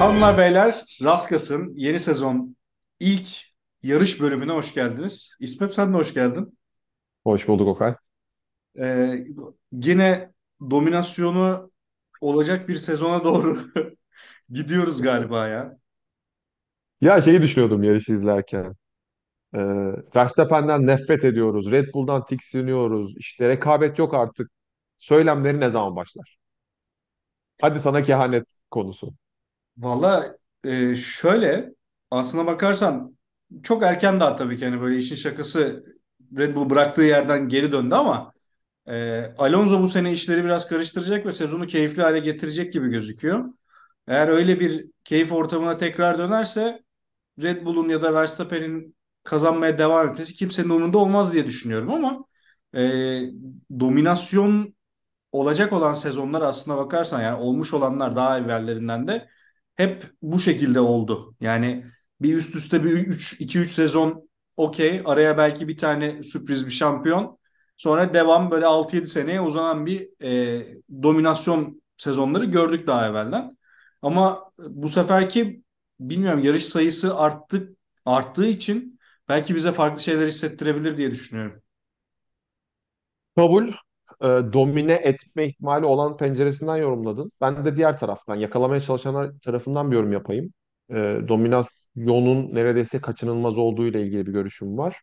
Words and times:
Hanımlar 0.00 0.38
beyler, 0.38 0.84
Raskas'ın 1.04 1.74
yeni 1.76 2.00
sezon 2.00 2.56
ilk 3.00 3.26
yarış 3.82 4.20
bölümüne 4.20 4.52
hoş 4.52 4.74
geldiniz. 4.74 5.36
İsmet 5.40 5.72
sen 5.74 5.92
de 5.94 5.96
hoş 5.96 6.14
geldin. 6.14 6.58
Hoş 7.24 7.48
bulduk 7.48 7.68
Okay. 7.68 7.94
Ee, 8.80 9.24
yine 9.72 10.32
dominasyonu 10.70 11.70
olacak 12.20 12.68
bir 12.68 12.74
sezona 12.74 13.24
doğru 13.24 13.58
gidiyoruz 14.50 15.02
galiba 15.02 15.48
ya. 15.48 15.76
Ya 17.00 17.20
şeyi 17.20 17.42
düşünüyordum 17.42 17.82
yarışı 17.82 18.12
izlerken. 18.12 18.74
Ee, 19.54 19.58
Verstappen'den 20.16 20.86
nefret 20.86 21.24
ediyoruz. 21.24 21.70
Red 21.70 21.94
Bull'dan 21.94 22.24
tiksiniyoruz. 22.24 23.16
İşte 23.16 23.48
rekabet 23.48 23.98
yok 23.98 24.14
artık. 24.14 24.50
Söylemleri 24.98 25.60
ne 25.60 25.70
zaman 25.70 25.96
başlar? 25.96 26.38
Hadi 27.60 27.80
sana 27.80 28.02
kehanet 28.02 28.46
konusu. 28.70 29.14
Valla 29.80 30.36
e, 30.64 30.96
şöyle 30.96 31.74
aslına 32.10 32.46
bakarsan 32.46 33.16
çok 33.62 33.82
erken 33.82 34.20
daha 34.20 34.36
tabii 34.36 34.58
ki 34.58 34.64
hani 34.64 34.80
böyle 34.80 34.98
işin 34.98 35.16
şakası 35.16 35.84
Red 36.38 36.54
Bull 36.56 36.70
bıraktığı 36.70 37.02
yerden 37.02 37.48
geri 37.48 37.72
döndü 37.72 37.94
ama 37.94 38.32
e, 38.88 39.22
Alonso 39.38 39.80
bu 39.82 39.88
sene 39.88 40.12
işleri 40.12 40.44
biraz 40.44 40.68
karıştıracak 40.68 41.26
ve 41.26 41.32
sezonu 41.32 41.66
keyifli 41.66 42.02
hale 42.02 42.18
getirecek 42.20 42.72
gibi 42.72 42.88
gözüküyor. 42.90 43.44
Eğer 44.08 44.28
öyle 44.28 44.60
bir 44.60 44.86
keyif 45.04 45.32
ortamına 45.32 45.78
tekrar 45.78 46.18
dönerse 46.18 46.84
Red 47.42 47.66
Bull'un 47.66 47.88
ya 47.88 48.02
da 48.02 48.14
Verstappen'in 48.14 48.96
kazanmaya 49.24 49.78
devam 49.78 50.10
etmesi 50.10 50.34
kimsenin 50.34 50.70
umurunda 50.70 50.98
olmaz 50.98 51.32
diye 51.32 51.46
düşünüyorum 51.46 51.90
ama 51.94 52.24
e, 52.74 52.80
dominasyon 53.80 54.74
olacak 55.32 55.72
olan 55.72 55.92
sezonlar 55.92 56.42
aslına 56.42 56.76
bakarsan 56.78 57.22
yani 57.22 57.42
olmuş 57.42 57.74
olanlar 57.74 58.16
daha 58.16 58.38
evvellerinden 58.38 59.08
de 59.08 59.28
hep 59.80 60.04
bu 60.22 60.40
şekilde 60.40 60.80
oldu. 60.80 61.34
Yani 61.40 61.84
bir 62.20 62.34
üst 62.36 62.54
üste 62.56 62.84
bir 62.84 62.90
3 62.92 63.40
2 63.40 63.58
3 63.58 63.70
sezon 63.70 64.28
okey 64.56 65.02
araya 65.04 65.38
belki 65.38 65.68
bir 65.68 65.76
tane 65.78 66.22
sürpriz 66.22 66.66
bir 66.66 66.70
şampiyon 66.70 67.38
sonra 67.76 68.14
devam 68.14 68.50
böyle 68.50 68.66
6-7 68.66 69.06
seneye 69.06 69.40
uzanan 69.40 69.86
bir 69.86 70.22
e, 70.24 70.66
dominasyon 71.02 71.82
sezonları 71.96 72.44
gördük 72.44 72.86
daha 72.86 73.06
evvelden. 73.08 73.50
Ama 74.02 74.52
bu 74.58 74.88
seferki 74.88 75.62
bilmiyorum 76.00 76.40
yarış 76.40 76.64
sayısı 76.66 77.16
arttı 77.18 77.76
arttığı 78.06 78.46
için 78.46 78.98
belki 79.28 79.54
bize 79.54 79.72
farklı 79.72 80.00
şeyler 80.02 80.26
hissettirebilir 80.26 80.96
diye 80.96 81.10
düşünüyorum. 81.10 81.62
Kabul. 83.36 83.72
Ee, 84.22 84.26
domine 84.26 84.92
etme 84.92 85.46
ihtimali 85.46 85.86
olan 85.86 86.16
penceresinden 86.16 86.76
yorumladın. 86.76 87.32
Ben 87.40 87.64
de 87.64 87.76
diğer 87.76 87.98
taraftan, 87.98 88.36
yakalamaya 88.36 88.80
çalışanlar 88.80 89.30
tarafından 89.42 89.90
bir 89.90 89.96
yorum 89.96 90.12
yapayım. 90.12 90.52
Ee, 90.90 91.20
dominasyonun 91.28 92.54
neredeyse 92.54 93.00
kaçınılmaz 93.00 93.58
olduğu 93.58 93.86
ile 93.86 94.02
ilgili 94.02 94.26
bir 94.26 94.32
görüşüm 94.32 94.78
var. 94.78 95.00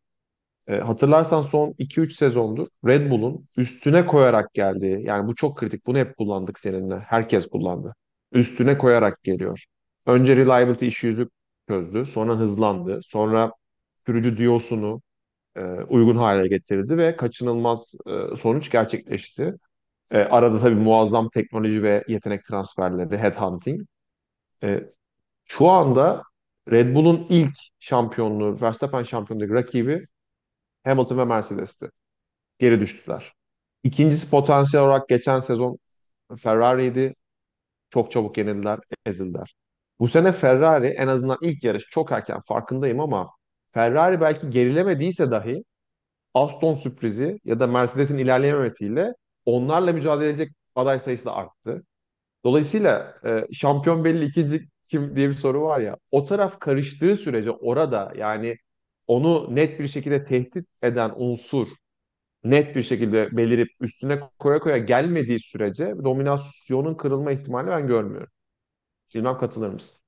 E, 0.68 0.76
hatırlarsan 0.80 1.42
son 1.42 1.76
2-3 1.78 2.16
sezondur 2.16 2.68
Red 2.88 3.12
Bull'un 3.12 3.48
üstüne 3.58 4.06
koyarak 4.06 4.54
geldiği, 4.54 5.06
yani 5.06 5.28
bu 5.28 5.36
çok 5.36 5.58
kritik, 5.58 5.86
bunu 5.88 5.98
hep 5.98 6.18
kullandık 6.18 6.60
seninle, 6.60 7.00
herkes 7.00 7.48
kullandı. 7.48 7.96
Üstüne 8.32 8.78
koyarak 8.78 9.24
geliyor. 9.24 9.64
Önce 10.06 10.36
reliability 10.36 10.88
issues'ü 10.88 11.30
çözdü, 11.70 12.06
sonra 12.06 12.36
hızlandı, 12.36 13.00
sonra 13.04 13.52
sürücü 14.06 14.38
diyosunu 14.38 15.02
e, 15.58 15.62
uygun 15.84 16.16
hale 16.16 16.48
getirdi 16.48 16.98
ve 16.98 17.16
kaçınılmaz 17.18 17.94
e, 18.08 18.36
sonuç 18.36 18.72
gerçekleşti. 18.72 19.54
E, 20.12 20.20
arada 20.20 20.58
tabii 20.58 20.76
muazzam 20.76 21.30
teknoloji 21.30 21.84
ve 21.84 22.04
yetenek 22.08 22.46
transferleri, 22.46 23.18
headhunting. 23.18 23.82
E, 24.64 24.84
şu 25.46 25.68
anda 25.70 26.24
Red 26.72 26.96
Bull'un 26.96 27.28
ilk 27.30 27.56
şampiyonluğu, 27.80 28.62
Verstappen 28.62 29.04
şampiyonluğu 29.04 29.54
rakibi 29.54 30.08
Hamilton 30.86 31.18
ve 31.18 31.26
Mercedes'ti. 31.26 31.90
Geri 32.60 32.80
düştüler. 32.82 33.34
İkincisi 33.84 34.30
potansiyel 34.30 34.86
olarak 34.86 35.10
geçen 35.10 35.40
sezon 35.40 35.80
Ferrari'ydi. 36.38 37.16
Çok 37.90 38.12
çabuk 38.12 38.38
yenildiler, 38.38 38.80
ezildiler. 39.06 39.56
Bu 40.00 40.08
sene 40.08 40.32
Ferrari 40.32 40.88
en 40.88 41.08
azından 41.08 41.38
ilk 41.42 41.64
yarış 41.64 41.86
çok 41.90 42.12
erken 42.12 42.42
farkındayım 42.42 43.00
ama 43.00 43.30
Ferrari 43.78 44.22
belki 44.22 44.50
gerilemediyse 44.50 45.32
dahi 45.32 45.64
Aston 46.34 46.74
sürprizi 46.74 47.40
ya 47.46 47.60
da 47.60 47.68
Mercedes'in 47.68 48.18
ilerleyememesiyle 48.18 49.14
onlarla 49.46 49.94
mücadele 49.94 50.30
edecek 50.30 50.52
aday 50.76 51.00
sayısı 51.00 51.26
da 51.26 51.36
arttı. 51.36 51.84
Dolayısıyla 52.46 53.16
e, 53.26 53.54
şampiyon 53.54 54.06
belli 54.06 54.26
ikinci 54.26 54.70
kim 54.90 55.16
diye 55.16 55.30
bir 55.30 55.34
soru 55.34 55.62
var 55.62 55.80
ya 55.80 55.98
o 56.12 56.26
taraf 56.26 56.60
karıştığı 56.60 57.16
sürece 57.16 57.52
orada 57.52 58.14
yani 58.18 58.58
onu 59.08 59.56
net 59.56 59.80
bir 59.80 59.88
şekilde 59.88 60.26
tehdit 60.26 60.68
eden 60.84 61.14
unsur 61.18 61.68
net 62.44 62.76
bir 62.76 62.84
şekilde 62.84 63.38
belirip 63.38 63.70
üstüne 63.82 64.20
koya 64.40 64.60
koya 64.60 64.78
gelmediği 64.78 65.40
sürece 65.40 65.94
dominasyonun 66.06 66.96
kırılma 66.96 67.32
ihtimali 67.32 67.68
ben 67.68 67.88
görmüyorum. 67.88 68.30
Bilmem 69.16 69.38
katılır 69.38 69.70
mısın? 69.70 70.00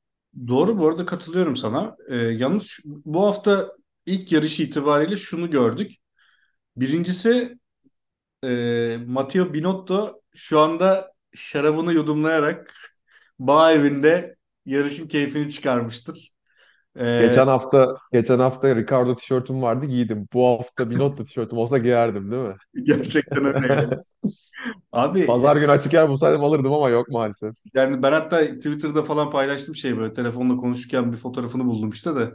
Doğru 0.47 0.77
bu 0.77 0.87
arada 0.87 1.05
katılıyorum 1.05 1.55
sana. 1.55 1.95
Ee, 2.09 2.15
yalnız 2.15 2.63
şu- 2.67 2.83
bu 3.05 3.25
hafta 3.27 3.71
ilk 4.05 4.31
yarış 4.31 4.59
itibariyle 4.59 5.15
şunu 5.15 5.49
gördük. 5.49 5.91
Birincisi 6.77 7.59
e, 8.43 8.97
Matteo 9.07 9.53
Binotto 9.53 10.21
şu 10.35 10.59
anda 10.61 11.13
şarabını 11.35 11.93
yudumlayarak 11.93 12.73
bağ 13.39 13.73
evinde 13.73 14.37
yarışın 14.65 15.07
keyfini 15.07 15.51
çıkarmıştır. 15.51 16.31
Ee, 16.99 17.03
Geçen 17.17 17.47
hafta 17.47 17.95
geçen 18.11 18.39
hafta 18.39 18.75
Ricardo 18.75 19.15
tişörtüm 19.15 19.61
vardı 19.61 19.85
giydim. 19.85 20.27
Bu 20.33 20.45
hafta 20.47 20.89
Binotto 20.89 21.25
tişörtüm 21.25 21.57
olsa 21.57 21.77
giyerdim 21.77 22.31
değil 22.31 22.43
mi? 22.43 22.55
gerçekten 22.83 23.45
öyle 23.45 23.67
yani. 23.67 23.93
Abi 25.01 25.23
Pazar 25.25 25.55
günü 25.57 25.71
açık 25.71 25.93
yer 25.93 26.09
bulsaydım 26.09 26.43
alırdım 26.43 26.73
ama 26.73 26.89
yok 26.89 27.09
maalesef. 27.09 27.55
yani 27.73 28.03
ben 28.03 28.11
hatta 28.11 28.45
Twitter'da 28.55 29.03
falan 29.03 29.29
paylaştım 29.31 29.75
şey 29.75 29.97
böyle 29.97 30.13
telefonla 30.13 30.57
konuşurken 30.57 31.11
bir 31.11 31.17
fotoğrafını 31.17 31.65
buldum 31.65 31.89
işte 31.89 32.15
de 32.15 32.31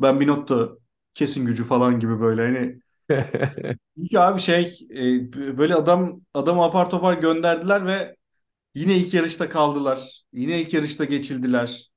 ben 0.00 0.20
Binotto 0.20 0.78
kesin 1.14 1.46
gücü 1.46 1.64
falan 1.64 2.00
gibi 2.00 2.20
böyle 2.20 2.42
hani 2.42 2.80
Çünkü 3.98 4.18
abi 4.18 4.40
şey 4.40 4.78
e, 4.90 5.32
böyle 5.58 5.74
adam 5.74 6.20
adamı 6.34 6.64
apar 6.64 6.90
topar 6.90 7.14
gönderdiler 7.14 7.86
ve 7.86 8.16
yine 8.76 8.96
ilk 8.98 9.14
yarışta 9.14 9.48
kaldılar. 9.48 10.22
Yine 10.32 10.62
ilk 10.62 10.74
yarışta 10.74 11.06
geçildiler. 11.06 11.90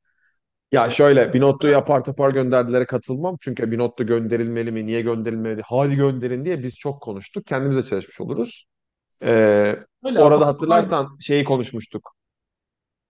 Ya 0.71 0.89
E, 0.89 0.89
şöyle 0.89 1.33
Binotto'yu 1.33 1.77
apar 1.77 2.03
topar 2.03 2.31
gönderdileri 2.31 2.85
katılmam. 2.85 3.37
Çünkü 3.41 3.71
Binotto 3.71 4.05
gönderilmeli 4.05 4.71
mi, 4.71 4.85
niye 4.85 5.01
gönderilmeli, 5.01 5.61
hadi 5.65 5.95
gönderin 5.95 6.45
diye 6.45 6.63
biz 6.63 6.75
çok 6.75 7.01
konuştuk. 7.01 7.45
Kendimize 7.47 7.83
çalışmış 7.83 8.21
oluruz. 8.21 8.65
Ee, 9.23 9.75
Öyle 10.05 10.19
orada 10.19 10.35
topar 10.35 10.47
hatırlarsan 10.53 11.17
şeyi 11.19 11.43
konuşmuştuk. 11.43 12.15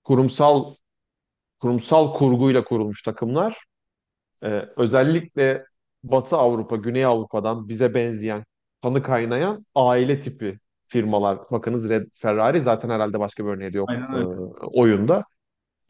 Kurumsal 0.03 0.75
kurumsal 1.59 2.13
kurguyla 2.13 2.63
kurulmuş 2.63 3.01
takımlar. 3.03 3.66
Ee, 4.44 4.66
özellikle 4.78 5.66
Batı 6.03 6.38
Avrupa, 6.38 6.75
Güney 6.75 7.06
Avrupa'dan 7.06 7.69
bize 7.69 7.94
benzeyen, 7.94 8.45
kanı 8.83 9.03
kaynayan 9.03 9.66
aile 9.75 10.22
tipi 10.22 10.59
firmalar. 10.85 11.39
Bakınız 11.51 11.89
Red 11.89 12.07
Ferrari 12.13 12.62
zaten 12.62 12.89
herhalde 12.89 13.19
başka 13.19 13.45
bir 13.45 13.50
örneği 13.50 13.74
de 13.74 13.77
yok 13.77 13.92
e, 13.92 14.25
oyunda. 14.65 15.24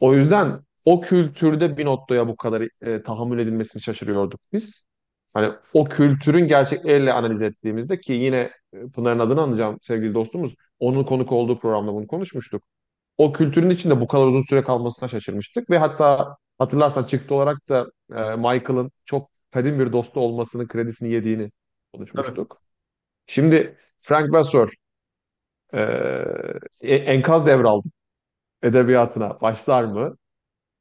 O 0.00 0.14
yüzden 0.14 0.60
o 0.84 1.00
kültürde 1.00 1.76
Binotto'ya 1.76 2.28
bu 2.28 2.36
kadar 2.36 2.68
e, 2.80 3.02
tahammül 3.02 3.38
edilmesini 3.38 3.82
şaşırıyorduk 3.82 4.40
biz. 4.52 4.86
Hani 5.34 5.52
o 5.72 5.84
kültürün 5.84 6.46
gerçekleriyle 6.46 7.12
analiz 7.12 7.42
ettiğimizde 7.42 8.00
ki 8.00 8.12
yine 8.12 8.50
e, 8.72 8.88
Pınar'ın 8.94 9.18
adını 9.18 9.42
anacağım 9.42 9.78
sevgili 9.82 10.14
dostumuz. 10.14 10.54
Onun 10.78 11.04
konuk 11.04 11.32
olduğu 11.32 11.58
programda 11.58 11.92
bunu 11.94 12.06
konuşmuştuk. 12.06 12.62
O 13.18 13.32
kültürün 13.32 13.70
içinde 13.70 14.00
bu 14.00 14.08
kadar 14.08 14.26
uzun 14.26 14.42
süre 14.42 14.62
kalmasına 14.62 15.08
şaşırmıştık 15.08 15.70
ve 15.70 15.78
hatta 15.78 16.36
hatırlarsan 16.58 17.04
çıktı 17.04 17.34
olarak 17.34 17.68
da 17.68 17.86
e, 18.10 18.36
Michael'ın 18.36 18.90
çok 19.04 19.30
kadim 19.50 19.80
bir 19.80 19.92
dostu 19.92 20.20
olmasının 20.20 20.68
kredisini 20.68 21.12
yediğini 21.12 21.50
konuşmuştuk. 21.92 22.62
Şimdi 23.26 23.78
Frank 23.98 24.32
Vasseur 24.32 24.74
e, 25.74 25.80
e- 26.80 26.96
enkaz 26.96 27.46
devraldı 27.46 27.88
edebiyatına 28.62 29.40
başlar 29.40 29.84
mı? 29.84 30.16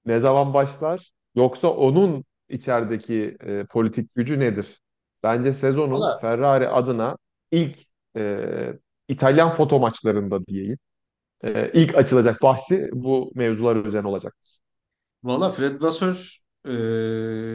Ne 0.06 0.20
zaman 0.20 0.54
başlar? 0.54 1.12
Yoksa 1.36 1.68
onun 1.68 2.26
içerideki 2.50 3.38
e, 3.40 3.66
politik 3.66 4.16
gücü 4.16 4.40
nedir? 4.40 4.82
Bence 5.24 5.54
sezonun 5.54 6.00
Valla 6.00 6.20
Ferrari 6.20 6.68
adına 6.68 7.18
ilk 7.52 7.78
e, 8.18 8.80
İtalyan 9.08 9.54
foto 9.54 9.80
maçlarında 9.80 10.46
diyeyim. 10.46 10.78
e, 11.44 11.72
ilk 11.74 11.96
açılacak 11.96 12.42
bahsi 12.42 12.90
bu 12.94 13.32
mevzular 13.36 13.76
üzerine 13.76 14.08
olacaktır. 14.08 14.60
valla 15.24 15.50
Fred 15.50 15.82
Vasseur 15.82 16.38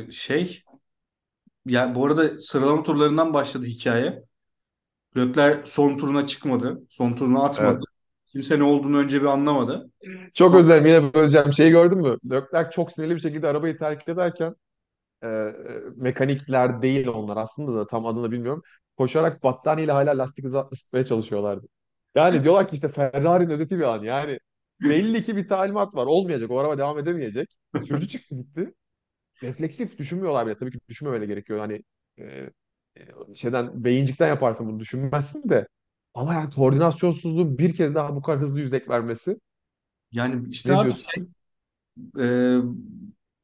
e, 0.08 0.11
şey 0.12 0.62
yani 1.67 1.94
bu 1.94 2.06
arada 2.06 2.41
sıralama 2.41 2.82
turlarından 2.82 3.35
başladı 3.35 3.64
hikaye. 3.67 4.23
Leclerc 5.17 5.62
son 5.64 5.99
turuna 5.99 6.26
çıkmadı. 6.26 6.82
Son 6.91 7.12
turuna 7.12 7.44
atmadı. 7.44 7.75
Evet. 7.75 7.85
Kimse 8.26 8.58
ne 8.58 8.62
olduğunu 8.62 8.99
önce 8.99 9.20
bir 9.20 9.26
anlamadı. 9.26 9.91
Çok 10.35 10.55
özür 10.55 10.69
dilerim 10.69 10.87
yine 10.87 11.14
böleceğim. 11.14 11.53
Şeyi 11.53 11.70
gördün 11.70 11.99
mü? 11.99 12.17
Leclerc 12.31 12.70
çok 12.70 12.93
sinirli 12.93 13.14
bir 13.14 13.20
şekilde 13.20 13.46
arabayı 13.49 13.76
terk 13.79 14.08
ederken 14.08 14.55
e, 15.23 15.29
e, 15.29 15.53
mekanikler 15.96 16.82
değil 16.82 17.08
onlar 17.08 17.37
aslında 17.37 17.75
da 17.75 17.87
tam 17.87 18.06
adını 18.06 18.31
bilmiyorum. 18.31 18.62
Koşarak 19.00 19.44
battaniyeyle 19.44 19.93
hala 19.93 20.19
lastik 20.19 20.44
ısı- 20.44 20.69
ısıtmaya 20.73 21.05
çalışıyorlardı. 21.05 21.67
Yani 22.14 22.44
diyorlar 22.44 22.69
ki 22.69 22.75
işte 22.75 22.88
Ferrari'nin 22.88 23.50
özeti 23.50 23.79
bir 23.79 23.82
an. 23.85 24.02
Yani 24.05 24.38
belli 24.81 25.25
ki 25.25 25.37
bir 25.37 25.49
talimat 25.49 25.94
var. 25.94 26.06
Olmayacak. 26.06 26.50
O 26.50 26.58
araba 26.58 26.79
devam 26.79 26.99
edemeyecek. 26.99 27.49
Sürücü 27.81 28.08
çıktı 28.08 28.37
gitti. 28.37 28.75
Refleksif 29.43 29.99
düşünmüyorlar 29.99 30.47
bile. 30.47 30.58
Tabii 30.58 30.70
ki 30.73 30.79
düşünmemeli 30.88 31.26
gerekiyor. 31.29 31.58
Hani 31.61 31.82
e, 32.19 32.50
e, 32.97 33.35
şeyden 33.35 33.85
beyincikten 33.85 34.29
yaparsın 34.29 34.69
bunu 34.69 34.81
düşünmezsin 34.81 35.49
de. 35.50 35.69
Ama 36.14 36.35
yani 36.35 36.50
koordinasyonsuzluğun 36.50 37.58
bir 37.58 37.75
kez 37.75 37.94
daha 37.94 38.17
bu 38.17 38.23
kadar 38.23 38.41
hızlı 38.41 38.61
yüzdek 38.61 38.88
vermesi. 38.91 39.41
Yani 40.12 40.49
işte 40.50 40.73
Ne 40.73 40.76
abi 40.76 40.94
diyorsun? 40.94 41.35
e, 42.19 42.61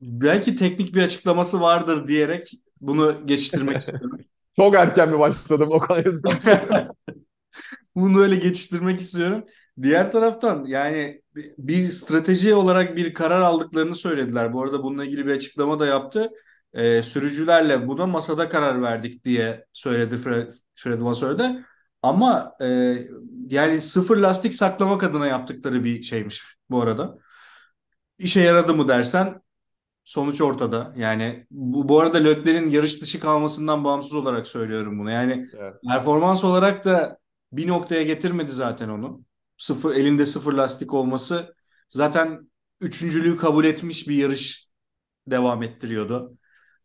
belki 0.00 0.56
teknik 0.56 0.94
bir 0.94 1.02
açıklaması 1.02 1.60
vardır 1.60 2.08
diyerek 2.08 2.50
bunu 2.80 3.26
geçiştirmek 3.26 3.80
istiyorum. 3.80 4.18
Çok 4.58 4.74
erken 4.74 5.08
mi 5.10 5.18
başladım? 5.18 5.68
O 5.72 5.78
kadar 5.78 6.06
özür 6.06 6.22
dilerim. 6.22 6.88
Bunu 7.94 8.20
öyle 8.22 8.36
geçiştirmek 8.36 9.00
istiyorum. 9.00 9.44
Diğer 9.82 10.10
taraftan 10.12 10.64
yani 10.64 11.22
bir 11.58 11.88
strateji 11.88 12.54
olarak 12.54 12.96
bir 12.96 13.14
karar 13.14 13.40
aldıklarını 13.40 13.94
söylediler. 13.94 14.52
Bu 14.52 14.62
arada 14.62 14.82
bununla 14.82 15.04
ilgili 15.04 15.26
bir 15.26 15.30
açıklama 15.34 15.80
da 15.80 15.86
yaptı. 15.86 16.30
Ee, 16.74 17.02
sürücülerle 17.02 17.88
buna 17.88 18.06
masada 18.06 18.48
karar 18.48 18.82
verdik 18.82 19.24
diye 19.24 19.66
söyledi 19.72 20.18
Fred, 20.18 20.52
Fred 20.74 21.02
Vasseur. 21.02 21.38
Ama 22.02 22.52
e, 22.60 22.66
yani 23.46 23.80
sıfır 23.80 24.16
lastik 24.16 24.54
saklamak 24.54 25.02
adına 25.02 25.26
yaptıkları 25.26 25.84
bir 25.84 26.02
şeymiş 26.02 26.42
bu 26.70 26.82
arada. 26.82 27.18
İşe 28.18 28.40
yaradı 28.40 28.74
mı 28.74 28.88
dersen 28.88 29.40
Sonuç 30.06 30.42
ortada. 30.42 30.94
Yani 30.96 31.46
bu, 31.52 31.88
bu 31.90 32.00
arada 32.00 32.18
Leclerc'in 32.18 32.70
yarış 32.70 33.02
dışı 33.02 33.20
kalmasından 33.20 33.84
bağımsız 33.84 34.14
olarak 34.14 34.48
söylüyorum 34.48 34.98
bunu. 34.98 35.10
Yani 35.10 35.48
Evet. 35.58 35.74
performans 35.88 36.44
olarak 36.44 36.84
da 36.84 37.18
bir 37.52 37.68
noktaya 37.68 38.02
getirmedi 38.02 38.52
zaten 38.52 38.88
onu. 38.88 39.24
Sıfır, 39.58 39.94
elinde 39.94 40.26
sıfır 40.26 40.52
lastik 40.52 40.94
olması 40.94 41.54
zaten 41.90 42.50
üçüncülüğü 42.80 43.36
kabul 43.36 43.64
etmiş 43.64 44.08
bir 44.08 44.16
yarış 44.16 44.68
devam 45.26 45.62
ettiriyordu. 45.62 46.38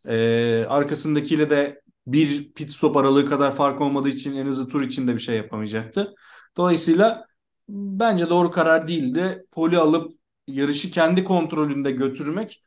Ee, 0.05 0.65
arkasındakiyle 0.69 1.49
de 1.49 1.81
bir 2.07 2.53
pit 2.53 2.71
stop 2.71 2.97
aralığı 2.97 3.25
kadar 3.25 3.55
fark 3.55 3.81
olmadığı 3.81 4.09
için 4.09 4.37
en 4.37 4.45
hızlı 4.45 4.69
tur 4.69 4.81
içinde 4.81 5.13
bir 5.13 5.19
şey 5.19 5.37
yapamayacaktı. 5.37 6.15
Dolayısıyla 6.57 7.25
bence 7.69 8.29
doğru 8.29 8.51
karar 8.51 8.87
değildi. 8.87 9.45
Poli 9.51 9.77
alıp 9.77 10.13
yarışı 10.47 10.91
kendi 10.91 11.23
kontrolünde 11.23 11.91
götürmek 11.91 12.63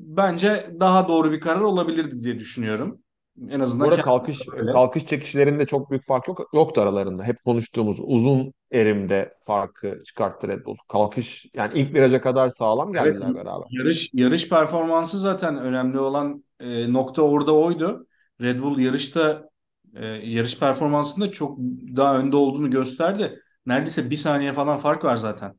bence 0.00 0.70
daha 0.80 1.08
doğru 1.08 1.32
bir 1.32 1.40
karar 1.40 1.60
olabilirdi 1.60 2.24
diye 2.24 2.38
düşünüyorum. 2.38 3.02
En 3.48 3.60
azından 3.60 3.90
kendi 3.90 4.02
kalkış 4.02 4.48
öyle. 4.52 4.72
kalkış 4.72 5.06
çekişlerinde 5.06 5.66
çok 5.66 5.90
büyük 5.90 6.04
fark 6.06 6.28
yok, 6.28 6.48
yoktu 6.54 6.80
aralarında. 6.80 7.24
Hep 7.24 7.44
konuştuğumuz 7.44 7.98
uzun 8.02 8.52
erimde 8.72 9.32
farkı 9.46 10.02
çıkarttı 10.06 10.48
Red 10.48 10.64
Bull. 10.66 10.76
Kalkış 10.88 11.46
yani 11.54 11.78
ilk 11.78 11.94
viraja 11.94 12.20
kadar 12.20 12.50
sağlam 12.50 12.92
Evet 13.02 13.22
geldiler 13.22 13.34
beraber. 13.34 13.68
yarış 13.68 14.10
yarış 14.12 14.48
performansı 14.48 15.18
zaten 15.18 15.56
önemli 15.58 15.98
olan 15.98 16.44
e, 16.60 16.92
nokta 16.92 17.22
orada 17.22 17.52
oydu. 17.56 18.06
Red 18.40 18.60
Bull 18.62 18.78
yarışta 18.78 19.48
e, 19.94 20.06
yarış 20.06 20.58
performansında 20.58 21.30
çok 21.30 21.58
daha 21.96 22.18
önde 22.18 22.36
olduğunu 22.36 22.70
gösterdi. 22.70 23.40
Neredeyse 23.66 24.10
bir 24.10 24.16
saniye 24.16 24.52
falan 24.52 24.76
fark 24.78 25.04
var 25.04 25.16
zaten. 25.16 25.58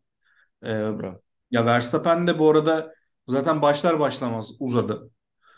E, 0.64 0.72
Evet. 1.00 1.22
ya 1.52 1.66
Verstappen 1.66 2.28
de 2.28 2.40
bu 2.40 2.50
arada 2.50 2.94
zaten 3.30 3.62
başlar 3.62 4.00
başlamaz 4.00 4.52
uzadı. 4.60 5.10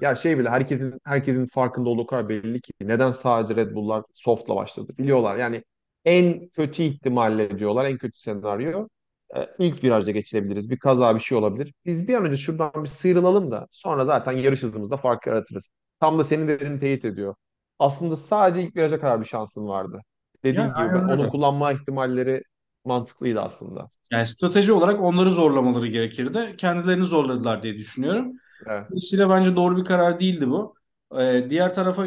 Ya 0.01 0.15
şey 0.15 0.39
bile 0.39 0.50
herkesin 0.50 0.94
herkesin 1.06 1.47
farkında 1.47 1.89
olduğu 1.89 2.06
kadar 2.06 2.29
belli 2.29 2.62
ki 2.62 2.73
neden 2.81 3.12
sadece 3.12 3.56
Red 3.56 3.75
Bull'lar 3.75 4.03
soft'la 4.13 4.56
başladı. 4.56 4.94
Biliyorlar 4.97 5.35
yani 5.38 5.63
en 6.06 6.47
kötü 6.50 6.83
ihtimalle 6.83 7.59
diyorlar 7.59 7.85
en 7.85 7.97
kötü 7.97 8.19
senaryo 8.19 8.88
e, 9.35 9.47
ilk 9.59 9.83
virajda 9.83 10.12
geçilebiliriz. 10.12 10.69
Bir 10.69 10.79
kaza 10.79 11.15
bir 11.15 11.19
şey 11.19 11.38
olabilir. 11.38 11.73
Biz 11.85 12.07
bir 12.07 12.13
an 12.15 12.25
önce 12.25 12.38
şuradan 12.38 12.71
bir 12.83 12.89
sıyrılalım 12.89 13.51
da 13.51 13.68
sonra 13.71 14.06
zaten 14.06 14.31
yarış 14.31 14.63
hızımızda 14.63 14.97
fark 14.97 15.27
yaratırız. 15.27 15.69
Tam 16.00 16.19
da 16.19 16.24
senin 16.24 16.47
dediğini 16.47 16.79
teyit 16.79 17.06
ediyor. 17.06 17.35
Aslında 17.79 18.17
sadece 18.17 18.63
ilk 18.63 18.75
viraja 18.75 19.00
kadar 19.00 19.19
bir 19.21 19.25
şansın 19.25 19.67
vardı. 19.67 20.01
Yani 20.44 20.56
Dediğin 20.56 20.67
gibi 20.67 20.97
onu 21.12 21.29
kullanma 21.29 21.71
ihtimalleri 21.71 22.44
mantıklıydı 22.86 23.42
aslında. 23.42 23.89
Yani 24.12 24.30
strateji 24.30 24.74
olarak 24.74 25.01
onları 25.01 25.31
zorlamaları 25.31 25.88
gerekirdi. 25.88 26.56
Kendilerini 26.57 27.04
zorladılar 27.04 27.63
diye 27.63 27.78
düşünüyorum. 27.78 28.33
Evet. 28.68 28.88
Dolayısıyla 28.89 29.30
bence 29.30 29.56
doğru 29.56 29.78
bir 29.78 29.86
karar 29.86 30.19
değildi 30.19 30.50
bu. 30.50 30.75
Ee, 31.19 31.48
diğer 31.50 31.74
tarafa 31.74 32.06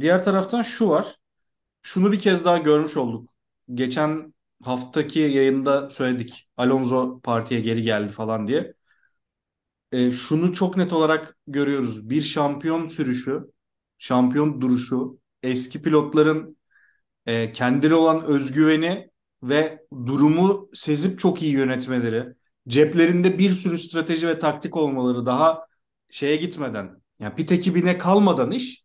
diğer 0.00 0.24
taraftan 0.24 0.62
şu 0.62 0.88
var. 0.88 1.16
Şunu 1.82 2.12
bir 2.12 2.18
kez 2.18 2.44
daha 2.44 2.58
görmüş 2.58 2.96
olduk. 2.96 3.30
Geçen 3.74 4.34
haftaki 4.62 5.20
yayında 5.20 5.90
söyledik. 5.90 6.48
Alonso 6.56 7.20
partiye 7.20 7.60
geri 7.60 7.82
geldi 7.82 8.10
falan 8.12 8.48
diye. 8.48 8.74
Ee, 9.92 10.12
şunu 10.12 10.52
çok 10.52 10.76
net 10.76 10.92
olarak 10.92 11.38
görüyoruz. 11.46 12.10
Bir 12.10 12.22
şampiyon 12.22 12.86
sürüşü, 12.86 13.44
şampiyon 13.98 14.60
duruşu, 14.60 15.20
eski 15.42 15.82
pilotların 15.82 16.56
e, 17.26 17.52
kendileri 17.52 17.94
olan 17.94 18.24
özgüveni 18.24 19.10
ve 19.42 19.86
durumu 20.06 20.68
sezip 20.74 21.18
çok 21.18 21.42
iyi 21.42 21.52
yönetmeleri, 21.52 22.24
ceplerinde 22.68 23.38
bir 23.38 23.50
sürü 23.50 23.78
strateji 23.78 24.28
ve 24.28 24.38
taktik 24.38 24.76
olmaları 24.76 25.26
daha 25.26 25.66
şeye 26.10 26.36
gitmeden, 26.36 27.02
yani 27.18 27.34
pit 27.34 27.52
ekibine 27.52 27.98
kalmadan 27.98 28.50
iş, 28.50 28.84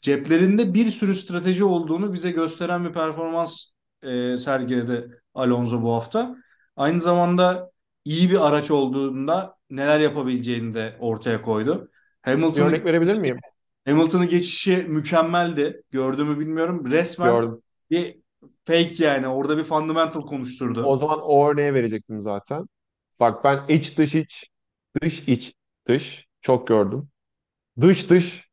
ceplerinde 0.00 0.74
bir 0.74 0.86
sürü 0.86 1.14
strateji 1.14 1.64
olduğunu 1.64 2.12
bize 2.12 2.30
gösteren 2.30 2.84
bir 2.84 2.92
performans 2.92 3.70
e, 4.02 4.38
sergiledi 4.38 5.20
Alonso 5.34 5.82
bu 5.82 5.92
hafta. 5.92 6.36
Aynı 6.76 7.00
zamanda 7.00 7.70
iyi 8.04 8.30
bir 8.30 8.46
araç 8.46 8.70
olduğunda 8.70 9.56
neler 9.70 10.00
yapabileceğini 10.00 10.74
de 10.74 10.96
ortaya 11.00 11.42
koydu. 11.42 11.90
Hamilton'ı 12.22 12.68
örnek 12.68 12.84
verebilir 12.84 13.18
miyim? 13.18 13.38
Hamilton'ın 13.86 14.28
geçişi 14.28 14.76
mükemmeldi. 14.76 15.82
Gördüğümü 15.90 16.40
bilmiyorum. 16.40 16.90
Resmen 16.90 17.32
Gördüm. 17.32 17.62
bir 17.90 18.16
fake 18.66 19.04
yani. 19.04 19.28
Orada 19.28 19.58
bir 19.58 19.64
fundamental 19.64 20.22
konuşturdu. 20.26 20.84
O 20.84 20.98
zaman 20.98 21.20
o 21.22 21.48
örneği 21.48 21.74
verecektim 21.74 22.22
zaten. 22.22 22.66
Bak 23.20 23.44
ben 23.44 23.68
iç 23.68 23.98
dış 23.98 24.14
iç 24.14 24.50
dış 25.02 25.28
iç 25.28 25.54
dış 25.88 26.26
çok 26.40 26.66
gördüm. 26.66 27.08
Dış 27.80 28.10
dış 28.10 28.48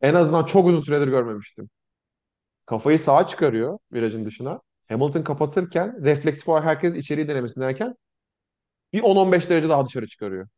en 0.00 0.14
azından 0.14 0.44
çok 0.44 0.66
uzun 0.66 0.80
süredir 0.80 1.08
görmemiştim. 1.08 1.70
Kafayı 2.66 2.98
sağa 2.98 3.26
çıkarıyor 3.26 3.78
virajın 3.92 4.24
dışına. 4.26 4.60
Hamilton 4.88 5.22
kapatırken 5.22 6.04
refleksif 6.04 6.48
olarak 6.48 6.64
herkes 6.64 6.94
içeriği 6.94 7.28
denemesini 7.28 7.64
derken 7.64 7.94
bir 8.92 9.02
10-15 9.02 9.48
derece 9.48 9.68
daha 9.68 9.86
dışarı 9.86 10.06
çıkarıyor. 10.06 10.48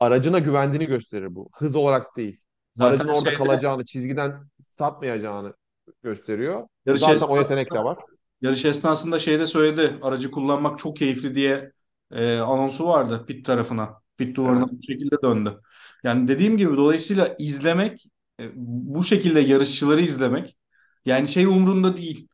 Aracına 0.00 0.38
güvendiğini 0.38 0.86
gösterir 0.86 1.34
bu. 1.34 1.50
Hız 1.54 1.76
olarak 1.76 2.16
değil. 2.16 2.40
Zaten 2.72 2.90
Aracın 2.90 3.08
orada 3.08 3.30
şeyde 3.30 3.34
kalacağını, 3.44 3.84
çizgiden 3.84 4.48
satmayacağını 4.70 5.54
gösteriyor. 6.02 6.68
yarış 6.86 7.00
Zaten 7.00 7.26
o 7.28 7.36
yetenek 7.38 7.72
de 7.74 7.78
var. 7.84 7.98
yarış 8.40 8.64
esnasında 8.64 9.18
şeyde 9.18 9.46
söyledi. 9.46 9.98
Aracı 10.02 10.30
kullanmak 10.30 10.78
çok 10.78 10.96
keyifli 10.96 11.34
diye 11.34 11.72
e, 12.10 12.38
anonsu 12.38 12.88
vardı 12.88 13.24
pit 13.28 13.46
tarafına. 13.46 14.02
Pit 14.16 14.36
duvarına 14.36 14.64
Evet. 14.64 14.72
bu 14.72 14.82
şekilde 14.82 15.16
döndü. 15.22 15.60
Yani 16.04 16.28
dediğim 16.28 16.56
gibi 16.56 16.76
dolayısıyla 16.76 17.36
izlemek 17.38 18.04
e, 18.40 18.50
bu 18.56 19.04
şekilde 19.04 19.40
yarışçıları 19.40 20.00
izlemek 20.00 20.56
yani 21.04 21.28
şey 21.28 21.44
umrunda 21.44 21.96
değil. 21.96 22.28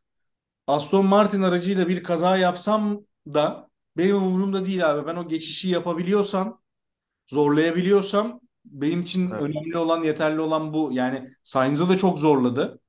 Aston 0.67 1.05
Martin 1.05 1.41
aracıyla 1.41 1.87
bir 1.87 2.03
kaza 2.03 2.37
yapsam 2.37 3.01
da 3.27 3.69
benim 3.97 4.15
umurumda 4.15 4.65
değil 4.65 4.91
abi. 4.91 5.07
Ben 5.07 5.15
o 5.15 5.27
geçişi 5.27 5.69
yapabiliyorsam 5.69 6.61
zorlayabiliyorsam 7.27 8.41
benim 8.65 9.01
için 9.01 9.31
Evet. 9.31 9.41
önemli 9.41 9.77
olan, 9.77 10.03
yeterli 10.03 10.41
olan 10.41 10.73
bu. 10.73 10.89
Yani 10.93 11.31
Sainz'ı 11.43 11.89
da 11.89 11.97
çok 11.97 12.19
zorladı. 12.19 12.79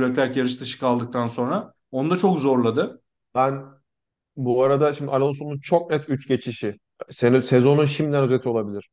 Leclerc 0.00 0.38
yarış 0.38 0.60
dışı 0.60 0.80
kaldıktan 0.80 1.26
sonra. 1.26 1.74
Onu 1.90 2.10
da 2.10 2.16
çok 2.16 2.38
zorladı. 2.40 3.02
Ben 3.34 3.64
bu 4.36 4.64
arada 4.64 4.94
şimdi 4.94 5.10
Alonso'nun 5.10 5.60
çok 5.60 5.90
net 5.90 6.08
3 6.10 6.28
geçişi. 6.28 6.78
Sene- 7.10 7.42
Sezonun 7.42 7.86
şimdiden 7.86 8.22
özeti 8.22 8.48
olabilir. 8.48 8.90